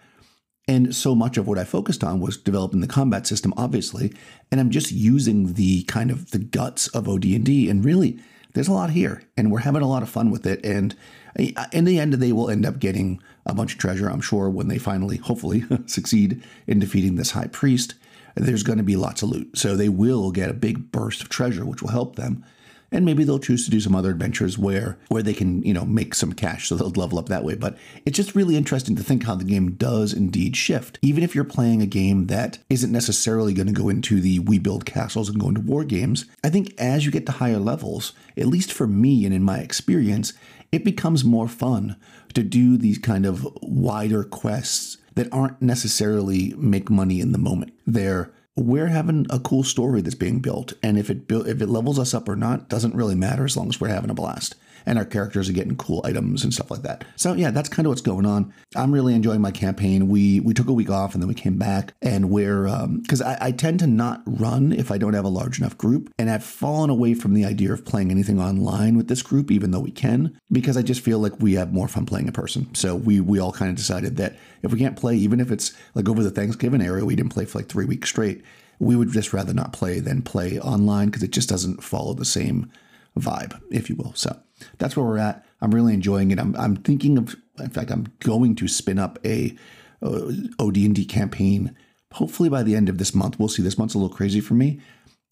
And 0.70 0.96
so 0.96 1.16
much 1.16 1.36
of 1.36 1.48
what 1.48 1.58
I 1.58 1.64
focused 1.64 2.04
on 2.04 2.20
was 2.20 2.38
developing 2.38 2.80
the 2.80 2.86
combat 2.86 3.26
system, 3.26 3.56
obviously, 3.58 4.14
and 4.52 4.62
I'm 4.62 4.70
just 4.70 4.92
using 4.92 5.54
the 5.54 5.82
kind 5.86 6.12
of 6.12 6.30
the 6.30 6.38
guts 6.38 6.88
of 6.90 7.10
OD&D. 7.10 7.68
And 7.68 7.84
really, 7.84 8.20
there's 8.54 8.68
a 8.68 8.74
lot 8.74 8.92
here, 8.92 9.24
and 9.36 9.52
we're 9.52 9.62
having 9.62 9.82
a 9.82 9.88
lot 9.88 10.04
of 10.04 10.10
fun 10.10 10.30
with 10.30 10.46
it. 10.46 10.64
And 10.64 10.96
uh, 11.40 11.66
in 11.72 11.86
the 11.86 11.98
end, 11.98 12.14
they 12.14 12.32
will 12.32 12.52
end 12.52 12.68
up 12.68 12.78
getting 12.78 13.20
a 13.48 13.56
bunch 13.56 13.74
of 13.74 13.80
treasure, 13.80 14.12
I'm 14.12 14.22
sure, 14.22 14.48
when 14.48 14.68
they 14.68 14.78
finally, 14.78 15.18
hopefully, 15.18 15.64
succeed 15.88 16.44
in 16.68 16.78
defeating 16.78 17.16
this 17.16 17.32
high 17.32 17.48
priest. 17.48 17.96
There's 18.36 18.62
going 18.62 18.78
to 18.78 18.84
be 18.84 18.96
lots 18.96 19.24
of 19.24 19.30
loot, 19.30 19.58
so 19.58 19.76
they 19.76 19.90
will 19.90 20.30
get 20.30 20.52
a 20.52 20.54
big 20.54 20.92
burst 20.92 21.24
of 21.24 21.30
treasure, 21.30 21.66
which 21.66 21.82
will 21.82 21.90
help 21.90 22.16
them 22.16 22.46
and 22.92 23.06
maybe 23.06 23.24
they'll 23.24 23.40
choose 23.40 23.66
to 23.66 23.72
do 23.72 23.80
some 23.80 23.96
other 23.96 24.12
adventures 24.12 24.58
where 24.58 24.98
where 25.10 25.24
they 25.24 25.34
can 25.34 25.62
you 25.64 25.74
know 25.74 25.86
make 25.86 26.16
some 26.16 26.34
cash 26.34 26.68
so 26.68 26.76
they'll 26.76 26.90
level 26.90 27.20
up 27.20 27.30
that 27.30 27.44
way. 27.44 27.56
But 27.56 27.78
it's 28.06 28.18
just 28.18 28.36
really 28.36 28.56
interesting 28.56 28.96
to 28.96 29.04
think 29.04 29.24
how 29.24 29.36
the 29.36 29.44
game 29.44 29.72
does 29.72 30.14
indeed 30.14 30.56
shift. 30.56 31.00
Even 31.02 31.24
if 31.24 31.36
you're 31.36 31.44
playing 31.44 31.82
a 31.82 31.88
game 31.88 32.28
that 32.28 32.60
isn't 32.70 32.92
necessarily 32.92 33.54
going 33.54 33.68
to 33.68 33.74
go 33.74 33.90
into 33.90 34.22
the 34.22 34.40
we 34.40 34.60
build 34.60 34.86
castles 34.86 35.30
and 35.30 35.40
go 35.40 35.50
into 35.50 35.62
war 35.62 35.84
games 35.84 36.26
i 36.44 36.50
think 36.50 36.74
as 36.78 37.06
you 37.06 37.12
get 37.12 37.26
to 37.26 37.34
higher 37.34 37.58
levels 37.58 38.14
at 38.38 38.48
least 38.48 38.72
for 38.72 38.88
me 38.88 39.26
and 39.26 39.34
in 39.34 39.44
my 39.44 39.60
experience 39.60 40.34
it 40.72 40.84
becomes 40.84 41.24
more 41.24 41.48
fun 41.48 41.96
to 42.34 42.44
do 42.44 42.78
these 42.78 42.98
kind 42.98 43.26
of 43.26 43.48
wider 43.62 44.24
quests 44.24 44.98
that 45.16 45.32
aren't 45.34 45.62
necessarily 45.62 46.54
make 46.56 46.90
money 46.90 47.20
in 47.20 47.32
the 47.32 47.38
moment. 47.38 47.74
They're 47.86 48.32
we're 48.60 48.88
having 48.88 49.26
a 49.30 49.40
cool 49.40 49.64
story 49.64 50.02
that's 50.02 50.16
being 50.16 50.40
built, 50.40 50.74
and 50.84 50.98
if 50.98 51.10
it 51.10 51.24
if 51.30 51.62
it 51.62 51.70
levels 51.70 52.00
us 52.00 52.14
up 52.14 52.28
or 52.30 52.36
not 52.36 52.70
doesn't 52.70 52.96
really 52.96 53.16
matter 53.16 53.46
as 53.46 53.58
long 53.58 53.70
as 53.70 53.80
we're 53.80 53.88
having 53.88 54.10
a 54.10 54.14
blast. 54.16 54.56
and 54.86 54.98
our 54.98 55.06
characters 55.06 55.50
are 55.50 55.54
getting 55.54 55.76
cool 55.76 56.02
items 56.04 56.44
and 56.44 56.54
stuff 56.54 56.72
like 56.72 56.82
that. 56.82 57.06
So 57.16 57.34
yeah, 57.34 57.52
that's 57.52 57.70
kind 57.70 57.86
of 57.86 57.92
what's 57.92 58.02
going 58.02 58.26
on. 58.26 58.54
I'm 58.76 58.92
really 58.92 59.14
enjoying 59.14 59.42
my 59.42 59.52
campaign. 59.52 60.08
We 60.08 60.40
we 60.40 60.54
took 60.54 60.68
a 60.68 60.74
week 60.74 60.90
off 60.90 61.14
and 61.14 61.22
then 61.22 61.28
we 61.28 61.36
came 61.36 61.58
back, 61.58 61.94
and 62.02 62.30
we're 62.30 62.64
because 62.98 63.22
um, 63.22 63.28
I, 63.28 63.38
I 63.48 63.52
tend 63.52 63.80
to 63.80 63.88
not 63.88 64.22
run 64.26 64.72
if 64.72 64.92
I 64.92 64.98
don't 64.98 65.14
have 65.14 65.26
a 65.26 65.30
large 65.30 65.60
enough 65.60 65.78
group, 65.78 66.12
and 66.18 66.30
I've 66.30 66.44
fallen 66.44 66.90
away 66.90 67.14
from 67.14 67.34
the 67.34 67.46
idea 67.46 67.72
of 67.74 67.86
playing 67.86 68.12
anything 68.12 68.40
online 68.42 68.96
with 68.96 69.08
this 69.08 69.22
group, 69.22 69.52
even 69.52 69.72
though 69.72 69.80
we 69.80 69.92
can, 69.92 70.40
because 70.52 70.78
I 70.78 70.82
just 70.82 71.02
feel 71.02 71.20
like 71.20 71.40
we 71.40 71.54
have 71.54 71.74
more 71.74 71.88
fun 71.88 72.06
playing 72.06 72.28
in 72.28 72.34
person. 72.34 72.74
So 72.76 72.96
we 72.96 73.20
we 73.20 73.40
all 73.40 73.52
kind 73.52 73.70
of 73.70 73.78
decided 73.78 74.18
that 74.18 74.38
if 74.62 74.72
we 74.74 74.80
can't 74.80 74.98
play, 74.98 75.16
even 75.16 75.40
if 75.40 75.52
it's 75.52 75.74
like 75.96 76.10
over 76.10 76.24
the 76.24 76.32
Thanksgiving 76.32 76.82
area, 76.82 77.06
we 77.06 77.16
didn't 77.16 77.32
play 77.32 77.46
for 77.46 77.60
like 77.60 77.70
three 77.70 77.86
weeks 77.86 78.10
straight. 78.10 78.44
We 78.80 78.96
would 78.96 79.12
just 79.12 79.34
rather 79.34 79.54
not 79.54 79.74
play 79.74 80.00
than 80.00 80.22
play 80.22 80.60
online 80.60 81.08
because 81.08 81.24
it 81.24 81.32
just 81.32 81.50
doesn't 81.50 81.84
follow 81.84 82.14
the 82.14 82.26
same 82.26 82.72
vibe, 83.18 83.60
if 83.72 83.90
you 83.90 83.96
will. 83.96 84.14
So 84.16 84.38
that's 84.78 84.96
where 84.96 85.06
we're 85.06 85.18
at. 85.18 85.46
I'm 85.62 85.72
really 85.72 85.94
enjoying 85.94 86.32
it. 86.32 86.40
I'm, 86.40 86.56
I'm 86.56 86.78
thinking 86.78 87.18
of, 87.18 87.36
in 87.60 87.70
fact, 87.70 87.92
I'm 87.92 88.08
going 88.20 88.56
to 88.56 88.68
spin 88.68 89.00
up 89.00 89.20
a 89.26 89.56
uh, 90.02 90.32
OD&D 90.60 91.06
campaign. 91.06 91.76
Hopefully 92.14 92.50
by 92.50 92.64
the 92.64 92.76
end 92.76 92.90
of 92.90 92.98
this 92.98 93.14
month, 93.14 93.38
we'll 93.38 93.50
see. 93.50 93.62
This 93.62 93.78
month's 93.78 93.94
a 93.94 93.98
little 93.98 94.16
crazy 94.16 94.40
for 94.40 94.54
me, 94.54 94.80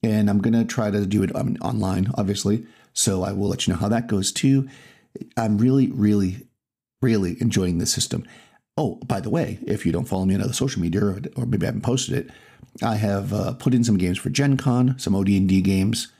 and 0.03 0.29
I'm 0.29 0.39
gonna 0.39 0.65
try 0.65 0.91
to 0.91 1.05
do 1.05 1.23
it 1.23 1.33
mean, 1.33 1.57
online, 1.61 2.11
obviously. 2.15 2.65
So 2.93 3.23
I 3.23 3.31
will 3.31 3.47
let 3.47 3.65
you 3.65 3.73
know 3.73 3.79
how 3.79 3.89
that 3.89 4.07
goes 4.07 4.31
too. 4.31 4.67
I'm 5.35 5.57
really, 5.57 5.87
really, 5.91 6.47
really 7.01 7.41
enjoying 7.41 7.77
this 7.77 7.91
system. 7.91 8.25
Oh, 8.77 8.95
by 9.07 9.19
the 9.19 9.29
way, 9.29 9.57
if 9.65 9.85
you 9.85 9.91
don't 9.91 10.07
follow 10.07 10.25
me 10.25 10.35
on 10.35 10.41
other 10.41 10.53
social 10.53 10.81
media, 10.81 11.03
or, 11.03 11.21
or 11.35 11.45
maybe 11.45 11.65
I 11.65 11.67
haven't 11.67 11.81
posted 11.81 12.15
it, 12.15 12.29
I 12.83 12.95
have 12.95 13.33
uh, 13.33 13.53
put 13.53 13.73
in 13.73 13.83
some 13.83 13.97
games 13.97 14.17
for 14.17 14.29
Gen 14.29 14.57
Con, 14.57 14.97
some 14.99 15.15
OD&D 15.15 15.61
games, 15.61 16.11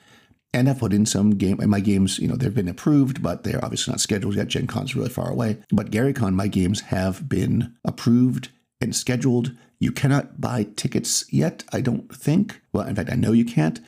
and 0.53 0.69
I've 0.69 0.79
put 0.79 0.93
in 0.93 1.05
some 1.05 1.31
game. 1.31 1.59
And 1.59 1.69
my 1.69 1.79
games, 1.79 2.19
you 2.19 2.27
know, 2.27 2.35
they've 2.35 2.53
been 2.53 2.67
approved, 2.67 3.21
but 3.21 3.43
they're 3.43 3.63
obviously 3.63 3.91
not 3.91 3.99
scheduled 3.99 4.35
yet. 4.35 4.47
Gen 4.47 4.67
Con's 4.67 4.95
really 4.95 5.09
far 5.09 5.29
away. 5.29 5.57
But 5.71 5.91
Gary 5.91 6.13
Con, 6.13 6.35
my 6.35 6.47
games 6.47 6.81
have 6.81 7.29
been 7.29 7.75
approved 7.85 8.49
and 8.81 8.95
scheduled. 8.95 9.51
You 9.79 9.91
cannot 9.91 10.41
buy 10.41 10.67
tickets 10.75 11.25
yet, 11.31 11.63
I 11.71 11.81
don't 11.81 12.13
think. 12.15 12.61
Well, 12.73 12.87
in 12.87 12.95
fact, 12.95 13.11
I 13.11 13.15
know 13.15 13.33
you 13.33 13.45
can't. 13.45 13.79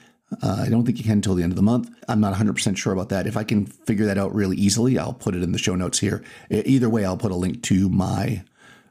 Uh, 0.43 0.63
I 0.65 0.69
don't 0.69 0.85
think 0.85 0.99
you 0.99 1.03
can 1.03 1.13
until 1.13 1.33
the 1.33 1.41
end 1.41 1.51
of 1.51 1.55
the 1.55 1.63
month. 1.63 1.89
I'm 2.07 2.19
not 2.19 2.35
100% 2.35 2.77
sure 2.77 2.93
about 2.93 3.09
that. 3.09 3.25
If 3.25 3.35
I 3.35 3.43
can 3.43 3.65
figure 3.65 4.05
that 4.05 4.19
out 4.19 4.33
really 4.35 4.57
easily, 4.57 4.99
I'll 4.99 5.13
put 5.13 5.33
it 5.33 5.41
in 5.41 5.53
the 5.53 5.57
show 5.57 5.75
notes 5.75 5.99
here. 5.99 6.23
Either 6.51 6.89
way, 6.89 7.03
I'll 7.03 7.17
put 7.17 7.31
a 7.31 7.35
link 7.35 7.63
to 7.63 7.89
my 7.89 8.43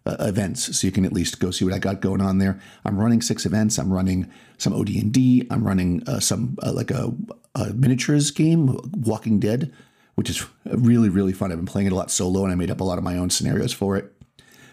uh, 0.08 0.16
events 0.20 0.78
so 0.78 0.86
you 0.86 0.92
can 0.92 1.04
at 1.04 1.12
least 1.12 1.38
go 1.38 1.50
see 1.50 1.64
what 1.64 1.74
I 1.74 1.78
got 1.78 2.00
going 2.00 2.20
on 2.22 2.38
there. 2.38 2.58
I'm 2.84 2.98
running 2.98 3.20
six 3.20 3.44
events. 3.44 3.78
I'm 3.78 3.92
running 3.92 4.30
some 4.56 4.72
OD&D. 4.72 5.46
I'm 5.50 5.66
running 5.66 6.02
uh, 6.06 6.20
some 6.20 6.56
uh, 6.62 6.72
like 6.72 6.90
a, 6.90 7.12
a, 7.54 7.74
miniatures 7.74 8.30
game, 8.30 8.78
Walking 9.04 9.38
Dead, 9.38 9.72
which 10.14 10.30
is 10.30 10.44
really 10.64 11.10
really 11.10 11.32
fun. 11.32 11.52
I've 11.52 11.58
been 11.58 11.66
playing 11.66 11.88
it 11.88 11.92
a 11.92 11.96
lot 11.96 12.10
solo, 12.10 12.42
and 12.42 12.52
I 12.52 12.56
made 12.56 12.70
up 12.70 12.80
a 12.80 12.84
lot 12.84 12.98
of 12.98 13.04
my 13.04 13.16
own 13.16 13.28
scenarios 13.28 13.72
for 13.72 13.96
it. 13.96 14.12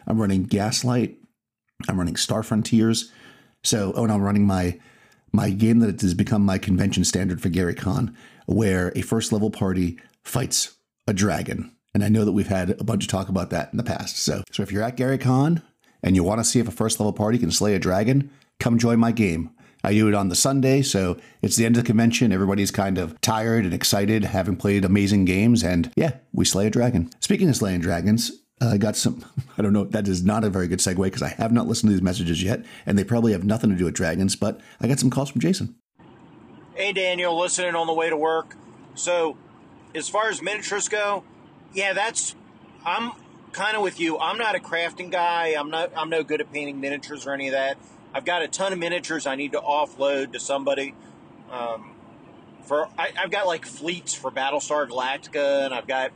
I'm 0.08 0.20
running 0.20 0.44
Gaslight. 0.44 1.18
I'm 1.89 1.98
running 1.98 2.15
Star 2.15 2.42
Frontiers. 2.42 3.12
So, 3.63 3.94
oh, 3.96 4.04
and 4.04 4.12
I'm 4.12 4.22
running 4.22 4.48
my 4.48 4.80
my 5.34 5.50
game 5.50 5.80
that 5.80 6.00
has 6.00 6.13
become 6.13 6.46
my 6.46 6.58
convention 6.58 7.04
standard 7.04 7.42
for 7.42 7.50
Gary 7.50 7.75
Con, 7.75 8.15
where 8.46 8.94
a 8.96 9.01
first 9.01 9.34
level 9.34 9.51
party 9.51 10.00
fights 10.24 10.77
a 11.08 11.13
dragon. 11.13 11.75
And 11.96 12.04
I 12.04 12.10
know 12.10 12.25
that 12.25 12.34
we've 12.34 12.48
had 12.48 12.72
a 12.72 12.84
bunch 12.84 13.06
of 13.06 13.10
talk 13.10 13.30
about 13.30 13.52
that 13.52 13.70
in 13.72 13.78
the 13.78 13.84
past. 13.84 14.18
So, 14.18 14.44
so 14.52 14.62
if 14.62 14.70
you're 14.70 14.84
at 14.84 14.98
Gary 14.98 15.18
Con 15.18 15.64
and 16.04 16.14
you 16.14 16.25
want 16.25 16.42
to 16.42 16.44
see 16.44 16.60
if 16.60 16.68
a 16.68 16.72
first 16.72 17.00
level 17.00 17.14
party 17.14 17.38
can 17.38 17.52
slay 17.52 17.74
a 17.74 17.80
dragon, 17.80 18.30
come 18.60 18.78
join 18.78 19.00
my 19.00 19.14
game. 19.14 19.50
I 19.82 19.94
do 19.94 20.10
it 20.10 20.14
on 20.14 20.28
the 20.28 20.36
Sunday, 20.36 20.82
so 20.82 21.16
it's 21.42 21.56
the 21.56 21.66
end 21.66 21.78
of 21.78 21.84
the 21.84 21.88
convention. 21.88 22.34
Everybody's 22.34 22.70
kind 22.70 22.98
of 22.98 23.20
tired 23.22 23.64
and 23.64 23.74
excited, 23.74 24.25
having 24.25 24.58
played 24.58 24.84
amazing 24.84 25.24
games, 25.24 25.64
and 25.64 25.90
yeah, 25.96 26.18
we 26.34 26.44
slay 26.44 26.68
a 26.68 26.70
dragon. 26.70 27.12
Speaking 27.22 27.48
of 27.48 27.56
slaying 27.56 27.80
dragons, 27.80 28.32
uh, 28.62 28.72
I 28.72 28.78
got 28.78 28.98
some. 28.98 29.24
I 29.58 29.62
don't 29.62 29.72
know. 29.72 29.86
That 29.86 30.10
is 30.10 30.22
not 30.22 30.44
a 30.44 30.50
very 30.50 30.68
good 30.68 30.80
segue 30.80 31.02
because 31.02 31.22
I 31.22 31.30
have 31.30 31.54
not 31.54 31.68
listened 31.68 31.92
to 31.92 31.94
these 31.94 32.02
messages 32.02 32.44
yet, 32.44 32.66
and 32.86 32.98
they 32.98 33.06
probably 33.06 33.32
have 33.32 33.46
nothing 33.46 33.70
to 33.70 33.75
do 33.78 33.86
with 33.86 33.94
dragons. 33.94 34.36
But 34.36 34.60
I 34.82 34.88
got 34.90 35.00
some 35.00 35.12
calls 35.12 35.30
from 35.30 35.40
Jason. 35.40 35.75
Hey, 36.74 36.92
Daniel, 36.92 37.40
listening 37.40 37.75
on 37.75 37.88
the 37.88 37.94
way 37.94 38.10
to 38.10 38.18
work. 38.18 38.58
So, 38.96 39.38
as 39.94 40.10
far 40.10 40.30
as 40.30 40.42
miniatures 40.42 40.90
go, 40.90 41.24
yeah, 41.75 41.94
that's 41.94 42.36
I'm 42.86 43.12
kind 43.51 43.75
of 43.75 43.84
with 43.84 44.00
you. 44.00 44.17
I'm 44.17 44.38
not 44.38 44.55
a 44.55 44.60
crafting 44.60 45.12
guy. 45.12 45.55
I'm 45.58 45.70
not. 45.70 45.91
I'm 45.96 46.10
no 46.10 46.24
good 46.24 46.41
at 46.41 46.51
painting 46.51 46.79
miniatures 46.79 47.27
or 47.27 47.34
any 47.34 47.48
of 47.48 47.51
that. 47.51 47.77
I've 48.13 48.25
got 48.25 48.41
a 48.41 48.48
ton 48.48 48.74
of 48.74 48.79
miniatures 48.79 49.27
I 49.27 49.36
need 49.36 49.51
to 49.51 49.60
offload 49.60 50.34
to 50.34 50.39
somebody. 50.39 50.96
Um, 51.51 51.91
for 52.63 52.88
I, 52.98 53.12
have 53.15 53.29
got 53.29 53.46
like 53.46 53.65
fleets 53.65 54.13
for 54.13 54.32
Battlestar 54.32 54.88
Galactica, 54.88 55.65
and 55.65 55.74
I've 55.74 55.88
got 55.88 56.12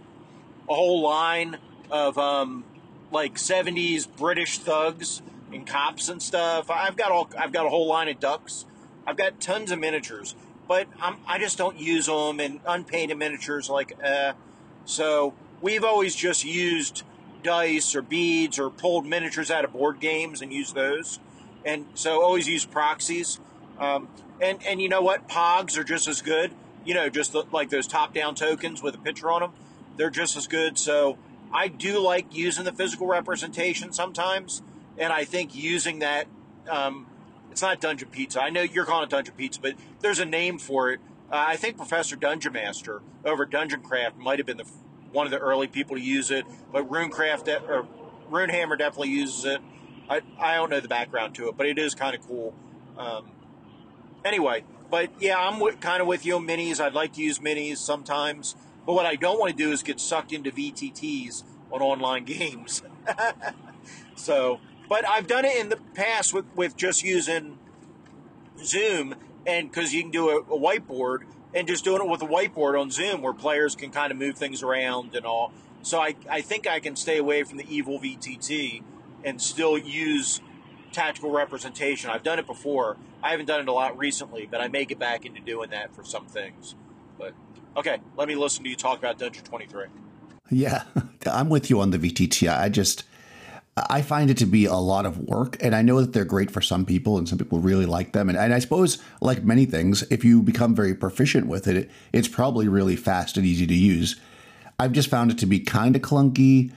a 0.70 0.74
whole 0.74 1.02
line 1.02 1.58
of 1.92 2.18
um, 2.18 2.64
like 3.12 3.36
'70s 3.36 4.08
British 4.18 4.60
thugs 4.60 5.22
and 5.52 5.68
cops 5.68 6.10
and 6.10 6.22
stuff. 6.22 6.70
I've 6.70 6.96
got 6.96 7.12
all. 7.12 7.30
I've 7.38 7.52
got 7.52 7.66
a 7.66 7.70
whole 7.70 7.88
line 7.88 8.08
of 8.08 8.20
ducks. 8.20 8.66
I've 9.06 9.18
got 9.18 9.42
tons 9.42 9.72
of 9.72 9.80
miniatures, 9.80 10.36
but 10.68 10.88
I'm, 11.02 11.18
I 11.28 11.40
just 11.40 11.58
don't 11.58 11.78
use 11.78 12.06
them 12.06 12.40
and 12.40 12.62
unpainted 12.66 13.18
miniatures 13.18 13.70
like. 13.70 13.98
Uh, 14.04 14.34
so 14.86 15.34
we've 15.62 15.84
always 15.84 16.16
just 16.16 16.44
used 16.46 17.04
dice 17.44 17.96
or 17.96 18.02
beads 18.02 18.60
or 18.60 18.70
pulled 18.70 19.06
miniatures 19.06 19.50
out 19.50 19.64
of 19.64 19.74
board 19.74 20.00
games 20.00 20.42
and 20.42 20.52
used 20.52 20.76
those. 20.76 21.20
And 21.66 21.86
so 21.94 22.22
always 22.24 22.48
use 22.48 22.66
proxies. 22.66 23.40
Um, 23.80 24.10
and, 24.42 24.60
and 24.66 24.82
you 24.82 24.90
know 24.90 25.02
what? 25.02 25.28
Pogs 25.28 25.78
are 25.78 25.84
just 25.84 26.08
as 26.08 26.22
good. 26.22 26.52
You 26.86 26.94
know, 26.94 27.10
just 27.10 27.34
the, 27.34 27.44
like 27.52 27.70
those 27.70 27.88
top 27.88 28.14
down 28.14 28.36
tokens 28.36 28.82
with 28.82 28.96
a 28.96 28.98
picture 28.98 29.30
on 29.30 29.42
them. 29.42 29.52
They're 29.98 30.10
just 30.10 30.38
as 30.38 30.48
good. 30.48 30.78
So 30.78 31.18
I 31.54 31.68
do 31.68 32.00
like 32.00 32.34
using 32.36 32.64
the 32.64 32.72
physical 32.72 33.08
representation 33.08 33.92
sometimes. 33.92 34.62
And 34.98 35.12
I 35.12 35.24
think 35.26 35.56
using 35.56 36.00
that, 36.00 36.28
um, 36.70 37.08
it's 37.52 37.62
not 37.62 37.82
Dungeon 37.82 38.10
Pizza. 38.10 38.42
I 38.42 38.50
know 38.50 38.62
you're 38.62 38.86
calling 38.86 39.04
it 39.04 39.10
Dungeon 39.10 39.34
Pizza, 39.36 39.60
but 39.60 39.76
there's 40.02 40.20
a 40.20 40.26
name 40.26 40.60
for 40.60 40.92
it. 40.92 41.00
Uh, 41.32 41.46
I 41.48 41.56
think 41.58 41.78
Professor 41.78 42.16
Dungeon 42.16 42.54
Master 42.54 43.02
over 43.26 43.46
Dungeon 43.46 43.82
Craft 43.82 44.18
might 44.18 44.40
have 44.40 44.46
been 44.46 44.58
the 44.58 44.66
one 45.12 45.26
of 45.26 45.32
the 45.32 45.40
early 45.40 45.68
people 45.68 45.96
to 45.96 46.02
use 46.02 46.32
it, 46.32 46.46
but 46.72 46.90
Runecraft 46.90 47.46
de- 47.46 47.64
or 47.64 47.88
Runehammer 48.30 48.78
definitely 48.78 49.10
uses 49.10 49.46
it. 49.46 49.62
I, 50.10 50.22
I 50.40 50.56
don't 50.56 50.70
know 50.70 50.80
the 50.80 50.88
background 50.88 51.36
to 51.36 51.50
it, 51.50 51.58
but 51.58 51.66
it 51.68 51.78
is 51.78 51.96
kind 51.96 52.16
of 52.16 52.26
cool. 52.28 52.54
Um, 52.98 53.32
anyway, 54.26 54.64
but 54.90 55.10
yeah, 55.20 55.38
I'm 55.38 55.54
w- 55.60 55.78
kind 55.78 56.02
of 56.02 56.08
with 56.08 56.26
you 56.26 56.36
on 56.36 56.48
minis. 56.48 56.80
I'd 56.80 56.94
like 56.94 57.14
to 57.14 57.22
use 57.22 57.40
minis 57.40 57.78
sometimes, 57.78 58.56
but 58.86 58.94
what 58.94 59.06
I 59.06 59.16
don't 59.16 59.40
want 59.40 59.52
to 59.52 59.58
do 59.58 59.72
is 59.72 59.84
get 59.84 60.00
sucked 60.00 60.32
into 60.34 60.52
VTTs 60.52 61.44
on 61.72 61.82
online 61.82 62.26
games. 62.26 62.82
so, 64.16 64.60
but 64.88 65.08
I've 65.08 65.28
done 65.28 65.46
it 65.46 65.58
in 65.58 65.70
the 65.70 65.78
past 65.94 66.34
with, 66.34 66.46
with 66.56 66.76
just 66.76 67.04
using 67.04 67.58
Zoom, 68.64 69.16
and 69.46 69.70
because 69.70 69.94
you 69.94 70.02
can 70.02 70.12
do 70.12 70.30
a, 70.30 70.40
a 70.40 70.60
whiteboard 70.60 71.20
and 71.54 71.68
just 71.68 71.84
doing 71.84 72.02
it 72.02 72.08
with 72.08 72.22
a 72.22 72.28
whiteboard 72.28 72.80
on 72.80 72.92
Zoom 72.92 73.22
where 73.22 73.34
players 73.34 73.76
can 73.76 73.92
kind 73.92 74.12
of 74.12 74.18
move 74.18 74.38
things 74.38 74.62
around 74.64 75.16
and 75.16 75.26
all. 75.26 75.52
So 75.82 76.00
I, 76.00 76.16
I 76.30 76.42
think 76.42 76.68
I 76.68 76.80
can 76.80 76.96
stay 76.96 77.18
away 77.18 77.44
from 77.44 77.58
the 77.58 77.66
evil 77.74 78.00
VTT 78.00 78.84
and 79.24 79.42
still 79.42 79.78
use 79.78 80.42
tactical 80.92 81.32
representation. 81.32 82.10
I've 82.10 82.24
done 82.24 82.40
it 82.40 82.48
before. 82.48 82.98
I 83.22 83.32
haven't 83.32 83.46
done 83.46 83.62
it 83.62 83.68
a 83.68 83.74
lot 83.74 83.98
recently, 83.98 84.48
but 84.50 84.62
I 84.62 84.68
may 84.68 84.86
get 84.86 85.00
back 85.00 85.26
into 85.26 85.42
doing 85.42 85.70
that 85.72 85.96
for 85.96 86.04
some 86.04 86.26
things. 86.26 86.76
But 87.18 87.34
okay, 87.76 88.00
let 88.18 88.28
me 88.28 88.36
listen 88.36 88.64
to 88.64 88.70
you 88.70 88.76
talk 88.76 89.00
about 89.00 89.18
Dungeon 89.18 89.44
23. 89.44 89.86
Yeah, 90.52 90.84
I'm 91.26 91.50
with 91.50 91.70
you 91.70 91.80
on 91.80 91.92
the 91.92 92.00
VTT. 92.00 92.52
I 92.52 92.70
just 92.70 93.04
I 93.90 94.02
find 94.02 94.30
it 94.30 94.38
to 94.38 94.46
be 94.46 94.66
a 94.66 94.76
lot 94.76 95.06
of 95.06 95.20
work, 95.20 95.58
and 95.62 95.76
I 95.76 95.82
know 95.82 96.02
that 96.02 96.14
they're 96.14 96.26
great 96.26 96.50
for 96.50 96.62
some 96.62 96.86
people, 96.86 97.18
and 97.18 97.30
some 97.30 97.38
people 97.38 97.60
really 97.60 97.86
like 97.86 98.14
them. 98.14 98.30
And, 98.30 98.38
and 98.38 98.54
I 98.54 98.60
suppose, 98.60 98.98
like 99.22 99.44
many 99.44 99.66
things, 99.66 100.04
if 100.10 100.24
you 100.24 100.42
become 100.42 100.76
very 100.76 100.96
proficient 100.96 101.48
with 101.48 101.68
it, 101.68 101.76
it, 101.76 101.92
it's 102.12 102.28
probably 102.28 102.68
really 102.68 102.96
fast 102.96 103.38
and 103.38 103.46
easy 103.46 103.68
to 103.68 103.76
use. 103.76 104.20
I've 104.80 104.94
just 104.94 105.10
found 105.10 105.32
it 105.32 105.38
to 105.40 105.46
be 105.46 105.60
kind 105.60 105.96
of 105.96 106.02
clunky 106.02 106.72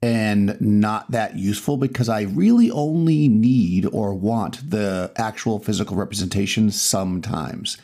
and 0.00 0.60
not 0.60 1.10
that 1.10 1.36
useful 1.36 1.76
because 1.76 2.08
I 2.08 2.22
really 2.22 2.70
only 2.70 3.28
need 3.28 3.86
or 3.86 4.14
want 4.14 4.68
the 4.70 5.12
actual 5.16 5.60
physical 5.60 5.96
representation 5.96 6.70
sometimes. 6.70 7.78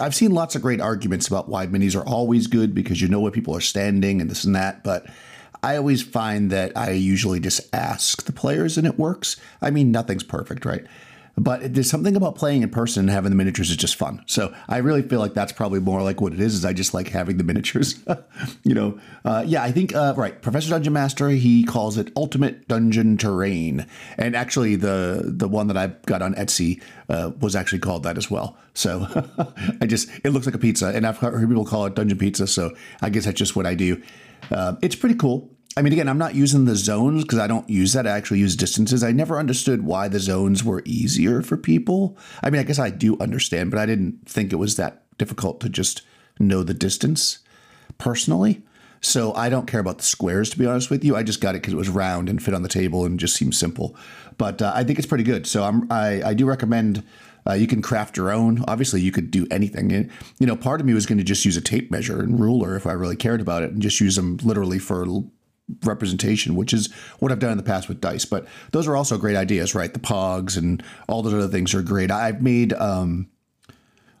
I've 0.00 0.14
seen 0.14 0.30
lots 0.32 0.54
of 0.54 0.62
great 0.62 0.80
arguments 0.80 1.28
about 1.28 1.48
why 1.48 1.66
minis 1.66 1.96
are 1.96 2.06
always 2.06 2.46
good 2.46 2.74
because 2.74 3.02
you 3.02 3.08
know 3.08 3.20
where 3.20 3.30
people 3.30 3.54
are 3.54 3.60
standing 3.60 4.20
and 4.20 4.30
this 4.30 4.44
and 4.44 4.54
that, 4.54 4.82
but 4.84 5.06
I 5.62 5.76
always 5.76 6.02
find 6.02 6.50
that 6.50 6.76
I 6.76 6.92
usually 6.92 7.40
just 7.40 7.72
ask 7.74 8.24
the 8.24 8.32
players 8.32 8.78
and 8.78 8.86
it 8.86 8.98
works. 8.98 9.36
I 9.60 9.70
mean, 9.70 9.90
nothing's 9.90 10.22
perfect, 10.22 10.64
right? 10.64 10.86
but 11.40 11.74
there's 11.74 11.88
something 11.88 12.16
about 12.16 12.34
playing 12.34 12.62
in 12.62 12.68
person 12.68 13.00
and 13.00 13.10
having 13.10 13.30
the 13.30 13.36
miniatures 13.36 13.70
is 13.70 13.76
just 13.76 13.96
fun. 13.96 14.22
So 14.26 14.54
I 14.68 14.78
really 14.78 15.00
feel 15.00 15.20
like 15.20 15.32
that's 15.32 15.52
probably 15.52 15.80
more 15.80 16.02
like 16.02 16.20
what 16.20 16.34
it 16.34 16.40
is. 16.40 16.54
Is 16.54 16.64
I 16.66 16.74
just 16.74 16.92
like 16.92 17.08
having 17.08 17.38
the 17.38 17.44
miniatures. 17.44 17.98
you 18.64 18.74
know, 18.74 19.00
uh, 19.24 19.44
yeah. 19.46 19.62
I 19.62 19.72
think 19.72 19.94
uh, 19.94 20.14
right. 20.16 20.40
Professor 20.42 20.70
Dungeon 20.70 20.92
Master 20.92 21.30
he 21.30 21.64
calls 21.64 21.96
it 21.96 22.12
Ultimate 22.14 22.68
Dungeon 22.68 23.16
Terrain, 23.16 23.86
and 24.18 24.36
actually 24.36 24.76
the 24.76 25.22
the 25.24 25.48
one 25.48 25.68
that 25.68 25.76
I 25.78 25.88
got 26.06 26.20
on 26.20 26.34
Etsy 26.34 26.82
uh, 27.08 27.30
was 27.40 27.56
actually 27.56 27.78
called 27.78 28.02
that 28.02 28.18
as 28.18 28.30
well. 28.30 28.56
So 28.74 29.06
I 29.80 29.86
just 29.86 30.10
it 30.22 30.30
looks 30.30 30.44
like 30.44 30.54
a 30.54 30.58
pizza, 30.58 30.88
and 30.88 31.06
I've 31.06 31.18
heard 31.18 31.48
people 31.48 31.64
call 31.64 31.86
it 31.86 31.94
Dungeon 31.94 32.18
Pizza. 32.18 32.46
So 32.46 32.76
I 33.00 33.08
guess 33.08 33.24
that's 33.24 33.38
just 33.38 33.56
what 33.56 33.66
I 33.66 33.74
do. 33.74 34.02
Uh, 34.50 34.76
it's 34.82 34.96
pretty 34.96 35.14
cool. 35.14 35.50
I 35.76 35.82
mean, 35.82 35.92
again, 35.92 36.08
I'm 36.08 36.18
not 36.18 36.34
using 36.34 36.64
the 36.64 36.74
zones 36.74 37.22
because 37.22 37.38
I 37.38 37.46
don't 37.46 37.68
use 37.70 37.92
that. 37.92 38.06
I 38.06 38.10
actually 38.10 38.40
use 38.40 38.56
distances. 38.56 39.04
I 39.04 39.12
never 39.12 39.38
understood 39.38 39.84
why 39.84 40.08
the 40.08 40.18
zones 40.18 40.64
were 40.64 40.82
easier 40.84 41.42
for 41.42 41.56
people. 41.56 42.18
I 42.42 42.50
mean, 42.50 42.60
I 42.60 42.64
guess 42.64 42.78
I 42.78 42.90
do 42.90 43.16
understand, 43.20 43.70
but 43.70 43.78
I 43.78 43.86
didn't 43.86 44.28
think 44.28 44.52
it 44.52 44.56
was 44.56 44.76
that 44.76 45.04
difficult 45.16 45.60
to 45.60 45.68
just 45.68 46.02
know 46.40 46.62
the 46.62 46.74
distance 46.74 47.38
personally. 47.98 48.62
So 49.00 49.32
I 49.34 49.48
don't 49.48 49.66
care 49.66 49.80
about 49.80 49.98
the 49.98 50.04
squares, 50.04 50.50
to 50.50 50.58
be 50.58 50.66
honest 50.66 50.90
with 50.90 51.04
you. 51.04 51.16
I 51.16 51.22
just 51.22 51.40
got 51.40 51.54
it 51.54 51.62
because 51.62 51.72
it 51.72 51.78
was 51.78 51.88
round 51.88 52.28
and 52.28 52.42
fit 52.42 52.52
on 52.52 52.62
the 52.62 52.68
table 52.68 53.04
and 53.04 53.18
just 53.18 53.36
seemed 53.36 53.54
simple. 53.54 53.96
But 54.36 54.60
uh, 54.60 54.72
I 54.74 54.84
think 54.84 54.98
it's 54.98 55.08
pretty 55.08 55.24
good. 55.24 55.46
So 55.46 55.64
I'm, 55.64 55.90
I, 55.90 56.22
I 56.22 56.34
do 56.34 56.46
recommend. 56.46 57.04
Uh, 57.46 57.54
you 57.54 57.66
can 57.66 57.82
craft 57.82 58.16
your 58.16 58.30
own. 58.30 58.64
Obviously, 58.68 59.00
you 59.00 59.12
could 59.12 59.30
do 59.30 59.46
anything. 59.50 59.92
And, 59.92 60.10
you 60.38 60.46
know, 60.46 60.56
part 60.56 60.80
of 60.80 60.86
me 60.86 60.94
was 60.94 61.06
going 61.06 61.18
to 61.18 61.24
just 61.24 61.44
use 61.44 61.56
a 61.56 61.60
tape 61.60 61.90
measure 61.90 62.20
and 62.20 62.38
ruler 62.38 62.76
if 62.76 62.86
I 62.86 62.92
really 62.92 63.16
cared 63.16 63.40
about 63.40 63.62
it, 63.62 63.70
and 63.70 63.82
just 63.82 64.00
use 64.00 64.16
them 64.16 64.38
literally 64.42 64.78
for 64.78 65.06
representation, 65.84 66.56
which 66.56 66.72
is 66.72 66.92
what 67.20 67.30
I've 67.30 67.38
done 67.38 67.52
in 67.52 67.56
the 67.56 67.62
past 67.62 67.88
with 67.88 68.00
dice. 68.00 68.24
But 68.24 68.46
those 68.72 68.88
are 68.88 68.96
also 68.96 69.16
great 69.16 69.36
ideas, 69.36 69.74
right? 69.74 69.92
The 69.92 70.00
pogs 70.00 70.56
and 70.56 70.82
all 71.08 71.22
those 71.22 71.34
other 71.34 71.48
things 71.48 71.74
are 71.74 71.82
great. 71.82 72.10
I've 72.10 72.42
made 72.42 72.72
um, 72.72 73.28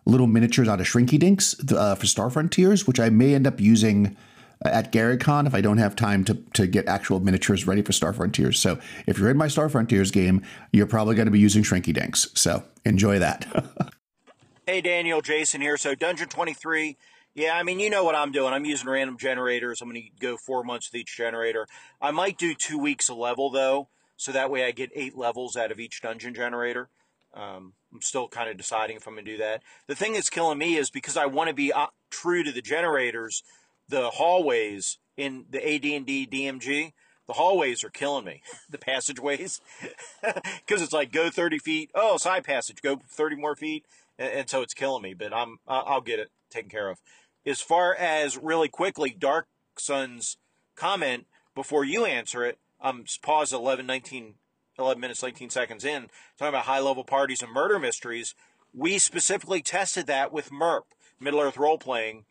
little 0.06 0.26
miniatures 0.26 0.68
out 0.68 0.80
of 0.80 0.86
Shrinky 0.86 1.18
Dinks 1.18 1.56
uh, 1.72 1.94
for 1.94 2.06
Star 2.06 2.30
Frontiers, 2.30 2.86
which 2.86 3.00
I 3.00 3.10
may 3.10 3.34
end 3.34 3.46
up 3.46 3.60
using 3.60 4.16
at 4.64 4.92
GaryCon 4.92 5.46
if 5.46 5.54
I 5.54 5.60
don't 5.60 5.78
have 5.78 5.96
time 5.96 6.24
to, 6.24 6.34
to 6.54 6.66
get 6.66 6.86
actual 6.86 7.20
miniatures 7.20 7.66
ready 7.66 7.82
for 7.82 7.92
Star 7.92 8.12
Frontiers. 8.12 8.58
So 8.58 8.78
if 9.06 9.18
you're 9.18 9.30
in 9.30 9.36
my 9.36 9.48
Star 9.48 9.68
Frontiers 9.68 10.10
game, 10.10 10.42
you're 10.72 10.86
probably 10.86 11.14
going 11.14 11.26
to 11.26 11.32
be 11.32 11.40
using 11.40 11.62
Shrinky 11.62 11.94
Dinks. 11.94 12.28
So 12.34 12.64
enjoy 12.84 13.18
that. 13.18 13.92
hey, 14.66 14.80
Daniel, 14.80 15.20
Jason 15.22 15.60
here. 15.60 15.76
So 15.76 15.94
Dungeon 15.94 16.28
23 16.28 16.96
yeah, 17.34 17.54
I 17.54 17.62
mean, 17.62 17.78
you 17.78 17.90
know 17.90 18.04
what 18.04 18.16
I'm 18.16 18.32
doing. 18.32 18.52
I'm 18.52 18.64
using 18.64 18.88
random 18.88 19.16
generators. 19.16 19.80
I'm 19.80 19.88
going 19.88 20.02
to 20.02 20.26
go 20.26 20.36
four 20.36 20.64
months 20.64 20.90
with 20.90 21.00
each 21.00 21.16
generator. 21.16 21.66
I 22.00 22.10
might 22.10 22.38
do 22.38 22.54
two 22.54 22.78
weeks 22.78 23.08
a 23.08 23.14
level, 23.14 23.50
though, 23.50 23.88
so 24.16 24.32
that 24.32 24.50
way 24.50 24.64
I 24.64 24.72
get 24.72 24.90
eight 24.94 25.16
levels 25.16 25.56
out 25.56 25.70
of 25.70 25.78
each 25.78 26.02
dungeon 26.02 26.34
generator. 26.34 26.88
Um, 27.32 27.74
I'm 27.92 28.02
still 28.02 28.26
kind 28.26 28.50
of 28.50 28.56
deciding 28.56 28.96
if 28.96 29.06
I'm 29.06 29.14
going 29.14 29.24
to 29.24 29.30
do 29.30 29.38
that. 29.38 29.62
The 29.86 29.94
thing 29.94 30.14
that's 30.14 30.28
killing 30.28 30.58
me 30.58 30.76
is 30.76 30.90
because 30.90 31.16
I 31.16 31.26
want 31.26 31.48
to 31.48 31.54
be 31.54 31.72
uh, 31.72 31.86
true 32.10 32.42
to 32.42 32.50
the 32.50 32.62
generators, 32.62 33.44
the 33.90 34.10
hallways 34.10 34.98
in 35.16 35.44
the 35.50 35.58
AD&D 35.58 36.28
DMG, 36.30 36.92
the 37.26 37.34
hallways 37.34 37.84
are 37.84 37.90
killing 37.90 38.24
me. 38.24 38.42
The 38.70 38.78
passageways, 38.78 39.60
because 40.22 40.80
it's 40.80 40.92
like 40.92 41.10
go 41.12 41.28
30 41.28 41.58
feet, 41.58 41.90
oh 41.94 42.16
side 42.16 42.44
passage, 42.44 42.82
go 42.82 43.00
30 43.08 43.36
more 43.36 43.56
feet, 43.56 43.84
and, 44.18 44.32
and 44.32 44.50
so 44.50 44.62
it's 44.62 44.74
killing 44.74 45.02
me. 45.02 45.12
But 45.14 45.34
I'm 45.34 45.58
I'll 45.66 46.00
get 46.00 46.20
it 46.20 46.30
taken 46.50 46.70
care 46.70 46.88
of 46.88 47.00
as 47.46 47.60
far 47.60 47.94
as 47.94 48.36
really 48.36 48.68
quickly, 48.68 49.10
Dark 49.10 49.48
Sun's 49.76 50.36
comment 50.76 51.26
before 51.54 51.84
you 51.84 52.04
answer 52.04 52.44
it, 52.44 52.58
um, 52.80 53.04
pause 53.22 53.52
11, 53.52 53.86
19, 53.86 54.34
11 54.78 55.00
minutes, 55.00 55.22
19 55.22 55.50
seconds 55.50 55.84
in, 55.84 56.08
talking 56.38 56.50
about 56.50 56.64
high 56.64 56.80
level 56.80 57.04
parties 57.04 57.42
and 57.42 57.52
murder 57.52 57.78
mysteries. 57.78 58.34
We 58.72 58.98
specifically 58.98 59.62
tested 59.62 60.06
that 60.06 60.32
with 60.32 60.52
MERP, 60.52 60.84
Middle 61.18 61.40
Earth 61.40 61.56
Role 61.56 61.78
Playing. 61.78 62.24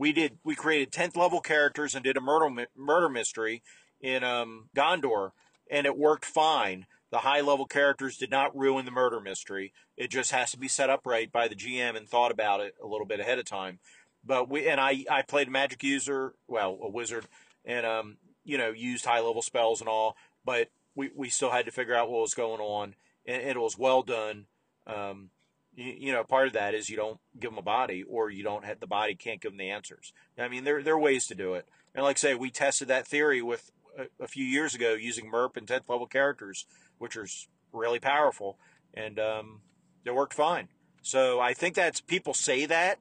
We 0.00 0.12
did, 0.14 0.38
we 0.42 0.54
created 0.54 0.92
10th 0.92 1.14
level 1.14 1.42
characters 1.42 1.94
and 1.94 2.02
did 2.02 2.16
a 2.16 2.22
murder, 2.22 2.66
murder 2.74 3.10
mystery 3.10 3.62
in 4.00 4.24
um, 4.24 4.70
Gondor, 4.74 5.32
and 5.70 5.86
it 5.86 5.94
worked 5.94 6.24
fine. 6.24 6.86
The 7.10 7.18
high 7.18 7.42
level 7.42 7.66
characters 7.66 8.16
did 8.16 8.30
not 8.30 8.56
ruin 8.56 8.86
the 8.86 8.90
murder 8.90 9.20
mystery. 9.20 9.74
It 9.98 10.10
just 10.10 10.30
has 10.30 10.52
to 10.52 10.58
be 10.58 10.68
set 10.68 10.88
up 10.88 11.02
right 11.04 11.30
by 11.30 11.48
the 11.48 11.54
GM 11.54 11.98
and 11.98 12.08
thought 12.08 12.32
about 12.32 12.60
it 12.60 12.76
a 12.82 12.86
little 12.86 13.04
bit 13.04 13.20
ahead 13.20 13.38
of 13.38 13.44
time. 13.44 13.78
But 14.24 14.48
we 14.48 14.66
and 14.66 14.80
I 14.80 15.04
I 15.10 15.20
played 15.20 15.48
a 15.48 15.50
magic 15.50 15.82
user, 15.82 16.32
well 16.48 16.78
a 16.80 16.88
wizard, 16.88 17.26
and 17.66 17.84
um 17.84 18.16
you 18.42 18.56
know 18.56 18.70
used 18.70 19.04
high 19.04 19.20
level 19.20 19.42
spells 19.42 19.80
and 19.80 19.88
all, 19.88 20.16
but 20.46 20.68
we 20.94 21.10
we 21.14 21.28
still 21.28 21.50
had 21.50 21.66
to 21.66 21.72
figure 21.72 21.94
out 21.94 22.10
what 22.10 22.22
was 22.22 22.32
going 22.32 22.60
on, 22.60 22.94
and, 23.26 23.42
and 23.42 23.50
it 23.50 23.60
was 23.60 23.76
well 23.76 24.02
done. 24.02 24.46
Um, 24.86 25.28
you, 25.74 26.12
know, 26.12 26.24
part 26.24 26.48
of 26.48 26.52
that 26.54 26.74
is 26.74 26.90
you 26.90 26.96
don't 26.96 27.20
give 27.38 27.50
them 27.50 27.58
a 27.58 27.62
body, 27.62 28.02
or 28.02 28.30
you 28.30 28.42
don't 28.42 28.64
have 28.64 28.80
the 28.80 28.86
body 28.86 29.14
can't 29.14 29.40
give 29.40 29.52
them 29.52 29.58
the 29.58 29.70
answers. 29.70 30.12
I 30.38 30.48
mean, 30.48 30.64
there 30.64 30.82
there 30.82 30.94
are 30.94 31.00
ways 31.00 31.26
to 31.28 31.34
do 31.34 31.54
it, 31.54 31.68
and 31.94 32.04
like 32.04 32.18
I 32.18 32.20
say, 32.20 32.34
we 32.34 32.50
tested 32.50 32.88
that 32.88 33.06
theory 33.06 33.40
with 33.42 33.70
a, 33.98 34.24
a 34.24 34.28
few 34.28 34.44
years 34.44 34.74
ago 34.74 34.94
using 34.94 35.30
MERP 35.30 35.56
and 35.56 35.68
tenth 35.68 35.88
level 35.88 36.06
characters, 36.06 36.66
which 36.98 37.16
are 37.16 37.26
really 37.72 38.00
powerful, 38.00 38.58
and 38.94 39.18
um, 39.18 39.60
it 40.04 40.14
worked 40.14 40.34
fine. 40.34 40.68
So 41.02 41.40
I 41.40 41.54
think 41.54 41.74
that's 41.74 42.00
people 42.00 42.34
say 42.34 42.66
that, 42.66 42.98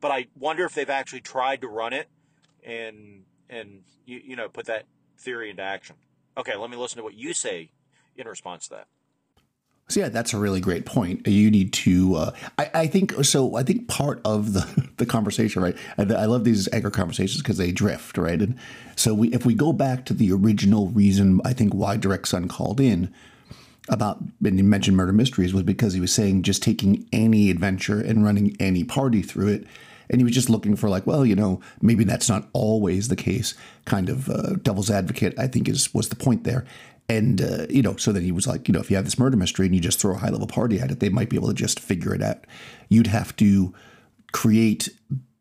but 0.00 0.10
I 0.10 0.28
wonder 0.38 0.64
if 0.64 0.74
they've 0.74 0.88
actually 0.88 1.20
tried 1.20 1.60
to 1.62 1.68
run 1.68 1.92
it 1.92 2.08
and 2.64 3.24
and 3.50 3.82
you, 4.06 4.20
you 4.24 4.36
know 4.36 4.48
put 4.48 4.66
that 4.66 4.84
theory 5.18 5.50
into 5.50 5.62
action. 5.62 5.96
Okay, 6.36 6.56
let 6.56 6.70
me 6.70 6.76
listen 6.76 6.98
to 6.98 7.04
what 7.04 7.14
you 7.14 7.34
say 7.34 7.72
in 8.16 8.26
response 8.26 8.68
to 8.68 8.76
that. 8.76 8.86
So 9.92 10.00
yeah, 10.00 10.08
that's 10.08 10.32
a 10.32 10.38
really 10.38 10.60
great 10.60 10.86
point. 10.86 11.26
You 11.26 11.50
need 11.50 11.72
to. 11.74 12.14
Uh, 12.16 12.30
I, 12.58 12.70
I, 12.74 12.86
think 12.86 13.12
so. 13.24 13.56
I 13.56 13.62
think 13.62 13.88
part 13.88 14.22
of 14.24 14.54
the 14.54 14.88
the 14.96 15.04
conversation, 15.04 15.62
right? 15.62 15.76
I, 15.98 16.02
I 16.02 16.24
love 16.24 16.44
these 16.44 16.66
anchor 16.72 16.90
conversations 16.90 17.42
because 17.42 17.58
they 17.58 17.72
drift, 17.72 18.16
right? 18.16 18.40
And 18.40 18.58
so 18.96 19.12
we, 19.12 19.28
if 19.34 19.44
we 19.44 19.52
go 19.52 19.72
back 19.72 20.06
to 20.06 20.14
the 20.14 20.32
original 20.32 20.88
reason, 20.88 21.42
I 21.44 21.52
think 21.52 21.74
why 21.74 21.98
Direct 21.98 22.26
Sun 22.28 22.48
called 22.48 22.80
in 22.80 23.12
about 23.88 24.22
and 24.44 24.56
you 24.56 24.64
mentioned 24.64 24.96
murder 24.96 25.12
mysteries 25.12 25.52
was 25.52 25.64
because 25.64 25.92
he 25.92 26.00
was 26.00 26.12
saying 26.12 26.42
just 26.42 26.62
taking 26.62 27.06
any 27.12 27.50
adventure 27.50 28.00
and 28.00 28.24
running 28.24 28.56
any 28.60 28.84
party 28.84 29.20
through 29.22 29.48
it 29.48 29.66
and 30.12 30.20
he 30.20 30.24
was 30.24 30.34
just 30.34 30.50
looking 30.50 30.76
for 30.76 30.88
like, 30.90 31.06
well, 31.06 31.24
you 31.24 31.34
know, 31.34 31.60
maybe 31.80 32.04
that's 32.04 32.28
not 32.28 32.46
always 32.52 33.08
the 33.08 33.16
case. 33.16 33.54
Kind 33.86 34.10
of 34.10 34.28
uh, 34.28 34.54
devil's 34.62 34.90
advocate, 34.90 35.34
I 35.38 35.46
think, 35.46 35.68
is 35.68 35.92
was 35.94 36.10
the 36.10 36.16
point 36.16 36.44
there. 36.44 36.66
And 37.16 37.42
uh, 37.42 37.66
you 37.68 37.82
know, 37.82 37.96
so 37.96 38.10
then 38.12 38.22
he 38.22 38.32
was 38.32 38.46
like, 38.46 38.68
you 38.68 38.72
know, 38.72 38.80
if 38.80 38.90
you 38.90 38.96
have 38.96 39.04
this 39.04 39.18
murder 39.18 39.36
mystery 39.36 39.66
and 39.66 39.74
you 39.74 39.80
just 39.80 40.00
throw 40.00 40.14
a 40.14 40.18
high 40.18 40.30
level 40.30 40.46
party 40.46 40.80
at 40.80 40.90
it, 40.90 41.00
they 41.00 41.10
might 41.10 41.28
be 41.28 41.36
able 41.36 41.48
to 41.48 41.54
just 41.54 41.78
figure 41.78 42.14
it 42.14 42.22
out. 42.22 42.46
You'd 42.88 43.08
have 43.08 43.36
to 43.36 43.74
create 44.32 44.88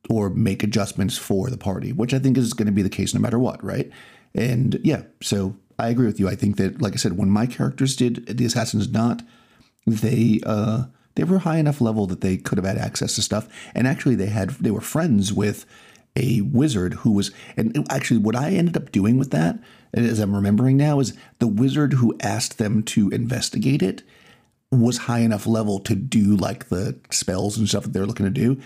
or 0.09 0.29
make 0.29 0.63
adjustments 0.63 1.17
for 1.17 1.49
the 1.49 1.57
party, 1.57 1.93
which 1.93 2.13
I 2.13 2.19
think 2.19 2.37
is 2.37 2.53
going 2.53 2.65
to 2.65 2.73
be 2.73 2.81
the 2.81 2.89
case 2.89 3.13
no 3.13 3.21
matter 3.21 3.39
what, 3.39 3.63
right? 3.63 3.89
And 4.35 4.81
yeah, 4.83 5.03
so 5.21 5.55
I 5.79 5.87
agree 5.87 6.07
with 6.07 6.19
you. 6.19 6.27
I 6.27 6.35
think 6.35 6.57
that, 6.57 6.81
like 6.81 6.93
I 6.93 6.97
said, 6.97 7.17
when 7.17 7.29
my 7.29 7.45
characters 7.45 7.95
did 7.95 8.25
the 8.25 8.45
Assassin's 8.45 8.91
Knot, 8.91 9.23
they 9.87 10.41
uh, 10.45 10.85
they 11.15 11.23
were 11.23 11.39
high 11.39 11.57
enough 11.57 11.79
level 11.79 12.05
that 12.07 12.21
they 12.21 12.35
could 12.35 12.57
have 12.57 12.67
had 12.67 12.77
access 12.77 13.15
to 13.15 13.21
stuff. 13.21 13.47
And 13.73 13.87
actually, 13.87 14.15
they 14.15 14.27
had 14.27 14.49
they 14.51 14.71
were 14.71 14.81
friends 14.81 15.31
with 15.31 15.65
a 16.17 16.41
wizard 16.41 16.95
who 16.95 17.11
was 17.13 17.31
and 17.55 17.87
actually 17.89 18.17
what 18.17 18.35
I 18.35 18.51
ended 18.51 18.75
up 18.75 18.91
doing 18.91 19.17
with 19.17 19.31
that, 19.31 19.57
as 19.93 20.19
I'm 20.19 20.35
remembering 20.35 20.77
now, 20.77 20.99
is 20.99 21.13
the 21.39 21.47
wizard 21.47 21.93
who 21.93 22.17
asked 22.21 22.57
them 22.57 22.83
to 22.83 23.09
investigate 23.09 23.81
it 23.81 24.03
was 24.71 24.99
high 24.99 25.19
enough 25.19 25.45
level 25.45 25.79
to 25.79 25.95
do 25.95 26.35
like 26.35 26.69
the 26.69 26.97
spells 27.09 27.57
and 27.57 27.67
stuff 27.67 27.83
that 27.83 27.93
they're 27.93 28.05
looking 28.05 28.25
to 28.25 28.29
do. 28.31 28.59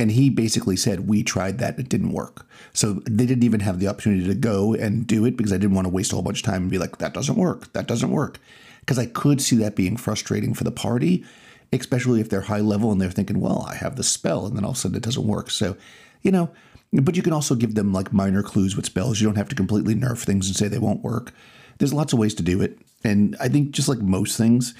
And 0.00 0.10
he 0.10 0.30
basically 0.30 0.76
said, 0.76 1.08
We 1.08 1.22
tried 1.22 1.58
that, 1.58 1.78
it 1.78 1.88
didn't 1.88 2.12
work. 2.12 2.46
So 2.72 2.94
they 3.08 3.26
didn't 3.26 3.44
even 3.44 3.60
have 3.60 3.78
the 3.78 3.86
opportunity 3.86 4.26
to 4.26 4.34
go 4.34 4.74
and 4.74 5.06
do 5.06 5.24
it 5.24 5.36
because 5.36 5.52
I 5.52 5.58
didn't 5.58 5.76
want 5.76 5.86
to 5.86 5.92
waste 5.92 6.12
a 6.12 6.16
whole 6.16 6.24
bunch 6.24 6.40
of 6.40 6.46
time 6.46 6.62
and 6.62 6.70
be 6.70 6.78
like, 6.78 6.98
That 6.98 7.14
doesn't 7.14 7.36
work. 7.36 7.72
That 7.72 7.86
doesn't 7.86 8.10
work. 8.10 8.40
Because 8.80 8.98
I 8.98 9.06
could 9.06 9.40
see 9.40 9.56
that 9.56 9.76
being 9.76 9.96
frustrating 9.96 10.54
for 10.54 10.64
the 10.64 10.72
party 10.72 11.24
especially 11.72 12.20
if 12.20 12.28
they're 12.28 12.42
high 12.42 12.60
level 12.60 12.92
and 12.92 13.00
they're 13.00 13.10
thinking, 13.10 13.40
well, 13.40 13.66
I 13.68 13.76
have 13.76 13.96
the 13.96 14.02
spell, 14.02 14.46
and 14.46 14.56
then 14.56 14.64
all 14.64 14.72
of 14.72 14.76
a 14.76 14.80
sudden 14.80 14.96
it 14.96 15.02
doesn't 15.02 15.26
work. 15.26 15.50
So, 15.50 15.76
you 16.20 16.30
know, 16.30 16.50
but 16.92 17.16
you 17.16 17.22
can 17.22 17.32
also 17.32 17.54
give 17.54 17.74
them 17.74 17.92
like 17.92 18.12
minor 18.12 18.42
clues 18.42 18.76
with 18.76 18.86
spells. 18.86 19.20
You 19.20 19.26
don't 19.26 19.36
have 19.36 19.48
to 19.48 19.54
completely 19.54 19.94
nerf 19.94 20.18
things 20.24 20.46
and 20.46 20.56
say 20.56 20.68
they 20.68 20.78
won't 20.78 21.02
work. 21.02 21.32
There's 21.78 21.94
lots 21.94 22.12
of 22.12 22.18
ways 22.18 22.34
to 22.34 22.42
do 22.42 22.60
it. 22.60 22.78
And 23.02 23.36
I 23.40 23.48
think 23.48 23.70
just 23.70 23.88
like 23.88 23.98
most 23.98 24.36
things, 24.36 24.74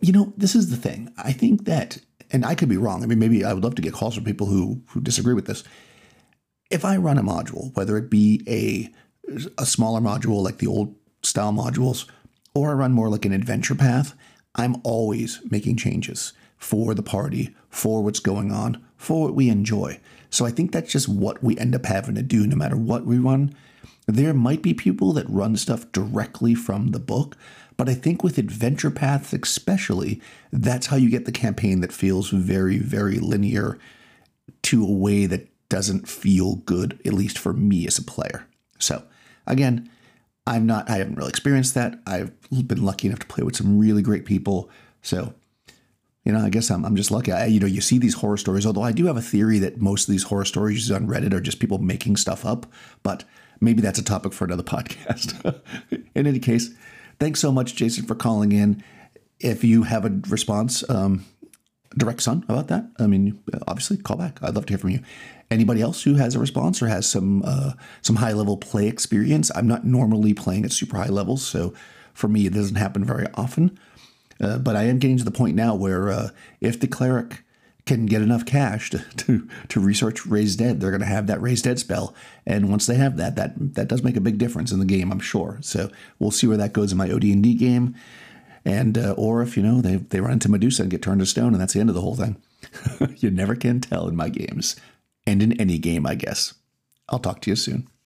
you 0.00 0.12
know, 0.12 0.32
this 0.36 0.54
is 0.54 0.70
the 0.70 0.76
thing. 0.76 1.12
I 1.16 1.32
think 1.32 1.64
that, 1.64 1.98
and 2.30 2.44
I 2.44 2.54
could 2.54 2.68
be 2.68 2.76
wrong. 2.76 3.02
I 3.02 3.06
mean, 3.06 3.18
maybe 3.18 3.44
I 3.44 3.52
would 3.52 3.62
love 3.62 3.76
to 3.76 3.82
get 3.82 3.94
calls 3.94 4.14
from 4.14 4.24
people 4.24 4.48
who, 4.48 4.82
who 4.88 5.00
disagree 5.00 5.34
with 5.34 5.46
this. 5.46 5.62
If 6.70 6.84
I 6.84 6.96
run 6.96 7.18
a 7.18 7.22
module, 7.22 7.74
whether 7.76 7.96
it 7.96 8.10
be 8.10 8.42
a, 8.48 8.90
a 9.56 9.66
smaller 9.66 10.00
module 10.00 10.42
like 10.42 10.58
the 10.58 10.66
old 10.66 10.94
style 11.22 11.52
modules, 11.52 12.06
or 12.54 12.70
I 12.70 12.74
run 12.74 12.92
more 12.92 13.08
like 13.08 13.24
an 13.24 13.32
adventure 13.32 13.74
path, 13.74 14.14
I'm 14.56 14.76
always 14.82 15.40
making 15.50 15.76
changes 15.76 16.32
for 16.56 16.94
the 16.94 17.02
party, 17.02 17.54
for 17.68 18.02
what's 18.02 18.20
going 18.20 18.50
on, 18.50 18.84
for 18.96 19.22
what 19.22 19.34
we 19.34 19.48
enjoy. 19.48 20.00
So 20.34 20.44
I 20.44 20.50
think 20.50 20.72
that's 20.72 20.90
just 20.90 21.08
what 21.08 21.44
we 21.44 21.56
end 21.58 21.76
up 21.76 21.86
having 21.86 22.16
to 22.16 22.22
do 22.22 22.44
no 22.44 22.56
matter 22.56 22.76
what 22.76 23.06
we 23.06 23.18
run. 23.18 23.54
there 24.08 24.34
might 24.34 24.62
be 24.62 24.74
people 24.74 25.12
that 25.12 25.30
run 25.30 25.56
stuff 25.56 25.90
directly 25.92 26.56
from 26.56 26.88
the 26.88 26.98
book, 26.98 27.36
but 27.76 27.88
I 27.88 27.94
think 27.94 28.24
with 28.24 28.36
adventure 28.36 28.90
paths, 28.90 29.32
especially, 29.32 30.20
that's 30.52 30.88
how 30.88 30.96
you 30.96 31.08
get 31.08 31.24
the 31.24 31.30
campaign 31.30 31.82
that 31.82 31.92
feels 31.92 32.30
very, 32.30 32.78
very 32.78 33.20
linear 33.20 33.78
to 34.62 34.84
a 34.84 34.92
way 34.92 35.26
that 35.26 35.48
doesn't 35.68 36.08
feel 36.08 36.56
good, 36.56 36.98
at 37.06 37.12
least 37.12 37.38
for 37.38 37.52
me 37.52 37.86
as 37.86 37.98
a 37.98 38.02
player. 38.02 38.44
So, 38.80 39.04
again, 39.46 39.88
I'm 40.48 40.66
not, 40.66 40.90
I 40.90 40.96
haven't 40.96 41.14
really 41.14 41.30
experienced 41.30 41.74
that. 41.74 42.00
I've 42.08 42.32
been 42.66 42.84
lucky 42.84 43.06
enough 43.06 43.20
to 43.20 43.26
play 43.26 43.44
with 43.44 43.54
some 43.54 43.78
really 43.78 44.02
great 44.02 44.24
people. 44.24 44.68
So, 45.00 45.32
you 46.24 46.32
know, 46.32 46.40
I 46.40 46.48
guess 46.48 46.70
I'm, 46.70 46.84
I'm 46.84 46.96
just 46.96 47.10
lucky. 47.10 47.32
I, 47.32 47.46
you 47.46 47.60
know, 47.60 47.66
you 47.66 47.80
see 47.80 47.98
these 47.98 48.14
horror 48.14 48.38
stories, 48.38 48.64
although 48.64 48.82
I 48.82 48.92
do 48.92 49.06
have 49.06 49.16
a 49.16 49.22
theory 49.22 49.58
that 49.58 49.80
most 49.80 50.08
of 50.08 50.12
these 50.12 50.24
horror 50.24 50.46
stories 50.46 50.90
on 50.90 51.06
Reddit 51.06 51.34
are 51.34 51.40
just 51.40 51.60
people 51.60 51.78
making 51.78 52.16
stuff 52.16 52.46
up, 52.46 52.66
but 53.02 53.24
maybe 53.60 53.82
that's 53.82 53.98
a 53.98 54.04
topic 54.04 54.32
for 54.32 54.44
another 54.44 54.62
podcast. 54.64 55.60
in 56.14 56.26
any 56.26 56.38
case, 56.38 56.70
thanks 57.20 57.40
so 57.40 57.52
much, 57.52 57.74
Jason, 57.74 58.06
for 58.06 58.14
calling 58.14 58.52
in. 58.52 58.82
If 59.38 59.64
you 59.64 59.82
have 59.82 60.06
a 60.06 60.20
response, 60.28 60.88
um, 60.88 61.26
direct 61.96 62.22
son 62.22 62.44
about 62.48 62.68
that, 62.68 62.86
I 62.98 63.06
mean, 63.06 63.42
obviously 63.68 63.98
call 63.98 64.16
back. 64.16 64.42
I'd 64.42 64.54
love 64.54 64.66
to 64.66 64.70
hear 64.70 64.78
from 64.78 64.90
you. 64.90 65.00
Anybody 65.50 65.82
else 65.82 66.02
who 66.02 66.14
has 66.14 66.34
a 66.34 66.38
response 66.38 66.80
or 66.80 66.88
has 66.88 67.06
some 67.06 67.42
uh, 67.44 67.72
some 68.00 68.16
high 68.16 68.32
level 68.32 68.56
play 68.56 68.88
experience? 68.88 69.50
I'm 69.54 69.68
not 69.68 69.84
normally 69.84 70.32
playing 70.32 70.64
at 70.64 70.72
super 70.72 70.96
high 70.96 71.10
levels, 71.10 71.46
so 71.46 71.74
for 72.14 72.28
me, 72.28 72.46
it 72.46 72.54
doesn't 72.54 72.76
happen 72.76 73.04
very 73.04 73.26
often. 73.34 73.78
Uh, 74.40 74.58
but 74.58 74.76
I 74.76 74.84
am 74.84 74.98
getting 74.98 75.18
to 75.18 75.24
the 75.24 75.30
point 75.30 75.56
now 75.56 75.74
where 75.74 76.10
uh, 76.10 76.30
if 76.60 76.80
the 76.80 76.88
cleric 76.88 77.44
can 77.86 78.06
get 78.06 78.22
enough 78.22 78.46
cash 78.46 78.90
to, 78.90 78.98
to, 79.16 79.48
to 79.68 79.80
research 79.80 80.26
Raise 80.26 80.56
Dead, 80.56 80.80
they're 80.80 80.90
going 80.90 81.00
to 81.00 81.06
have 81.06 81.26
that 81.26 81.42
Raise 81.42 81.62
Dead 81.62 81.78
spell. 81.78 82.14
And 82.46 82.70
once 82.70 82.86
they 82.86 82.94
have 82.96 83.16
that, 83.18 83.36
that 83.36 83.74
that 83.74 83.88
does 83.88 84.02
make 84.02 84.16
a 84.16 84.22
big 84.22 84.38
difference 84.38 84.72
in 84.72 84.78
the 84.78 84.86
game, 84.86 85.12
I'm 85.12 85.20
sure. 85.20 85.58
So 85.60 85.90
we'll 86.18 86.30
see 86.30 86.46
where 86.46 86.56
that 86.56 86.72
goes 86.72 86.92
in 86.92 86.98
my 86.98 87.10
OD&D 87.10 87.54
game. 87.54 87.94
And 88.64 88.96
uh, 88.96 89.14
or 89.18 89.42
if 89.42 89.56
you 89.56 89.62
know 89.62 89.82
they 89.82 89.96
they 89.96 90.20
run 90.20 90.32
into 90.32 90.50
Medusa 90.50 90.82
and 90.82 90.90
get 90.90 91.02
turned 91.02 91.20
to 91.20 91.26
stone, 91.26 91.52
and 91.52 91.60
that's 91.60 91.74
the 91.74 91.80
end 91.80 91.90
of 91.90 91.94
the 91.94 92.00
whole 92.00 92.16
thing. 92.16 92.40
you 93.18 93.30
never 93.30 93.54
can 93.54 93.80
tell 93.80 94.08
in 94.08 94.16
my 94.16 94.30
games, 94.30 94.76
and 95.26 95.42
in 95.42 95.52
any 95.60 95.76
game, 95.76 96.06
I 96.06 96.14
guess. 96.14 96.54
I'll 97.10 97.18
talk 97.18 97.42
to 97.42 97.50
you 97.50 97.56
soon. 97.56 97.88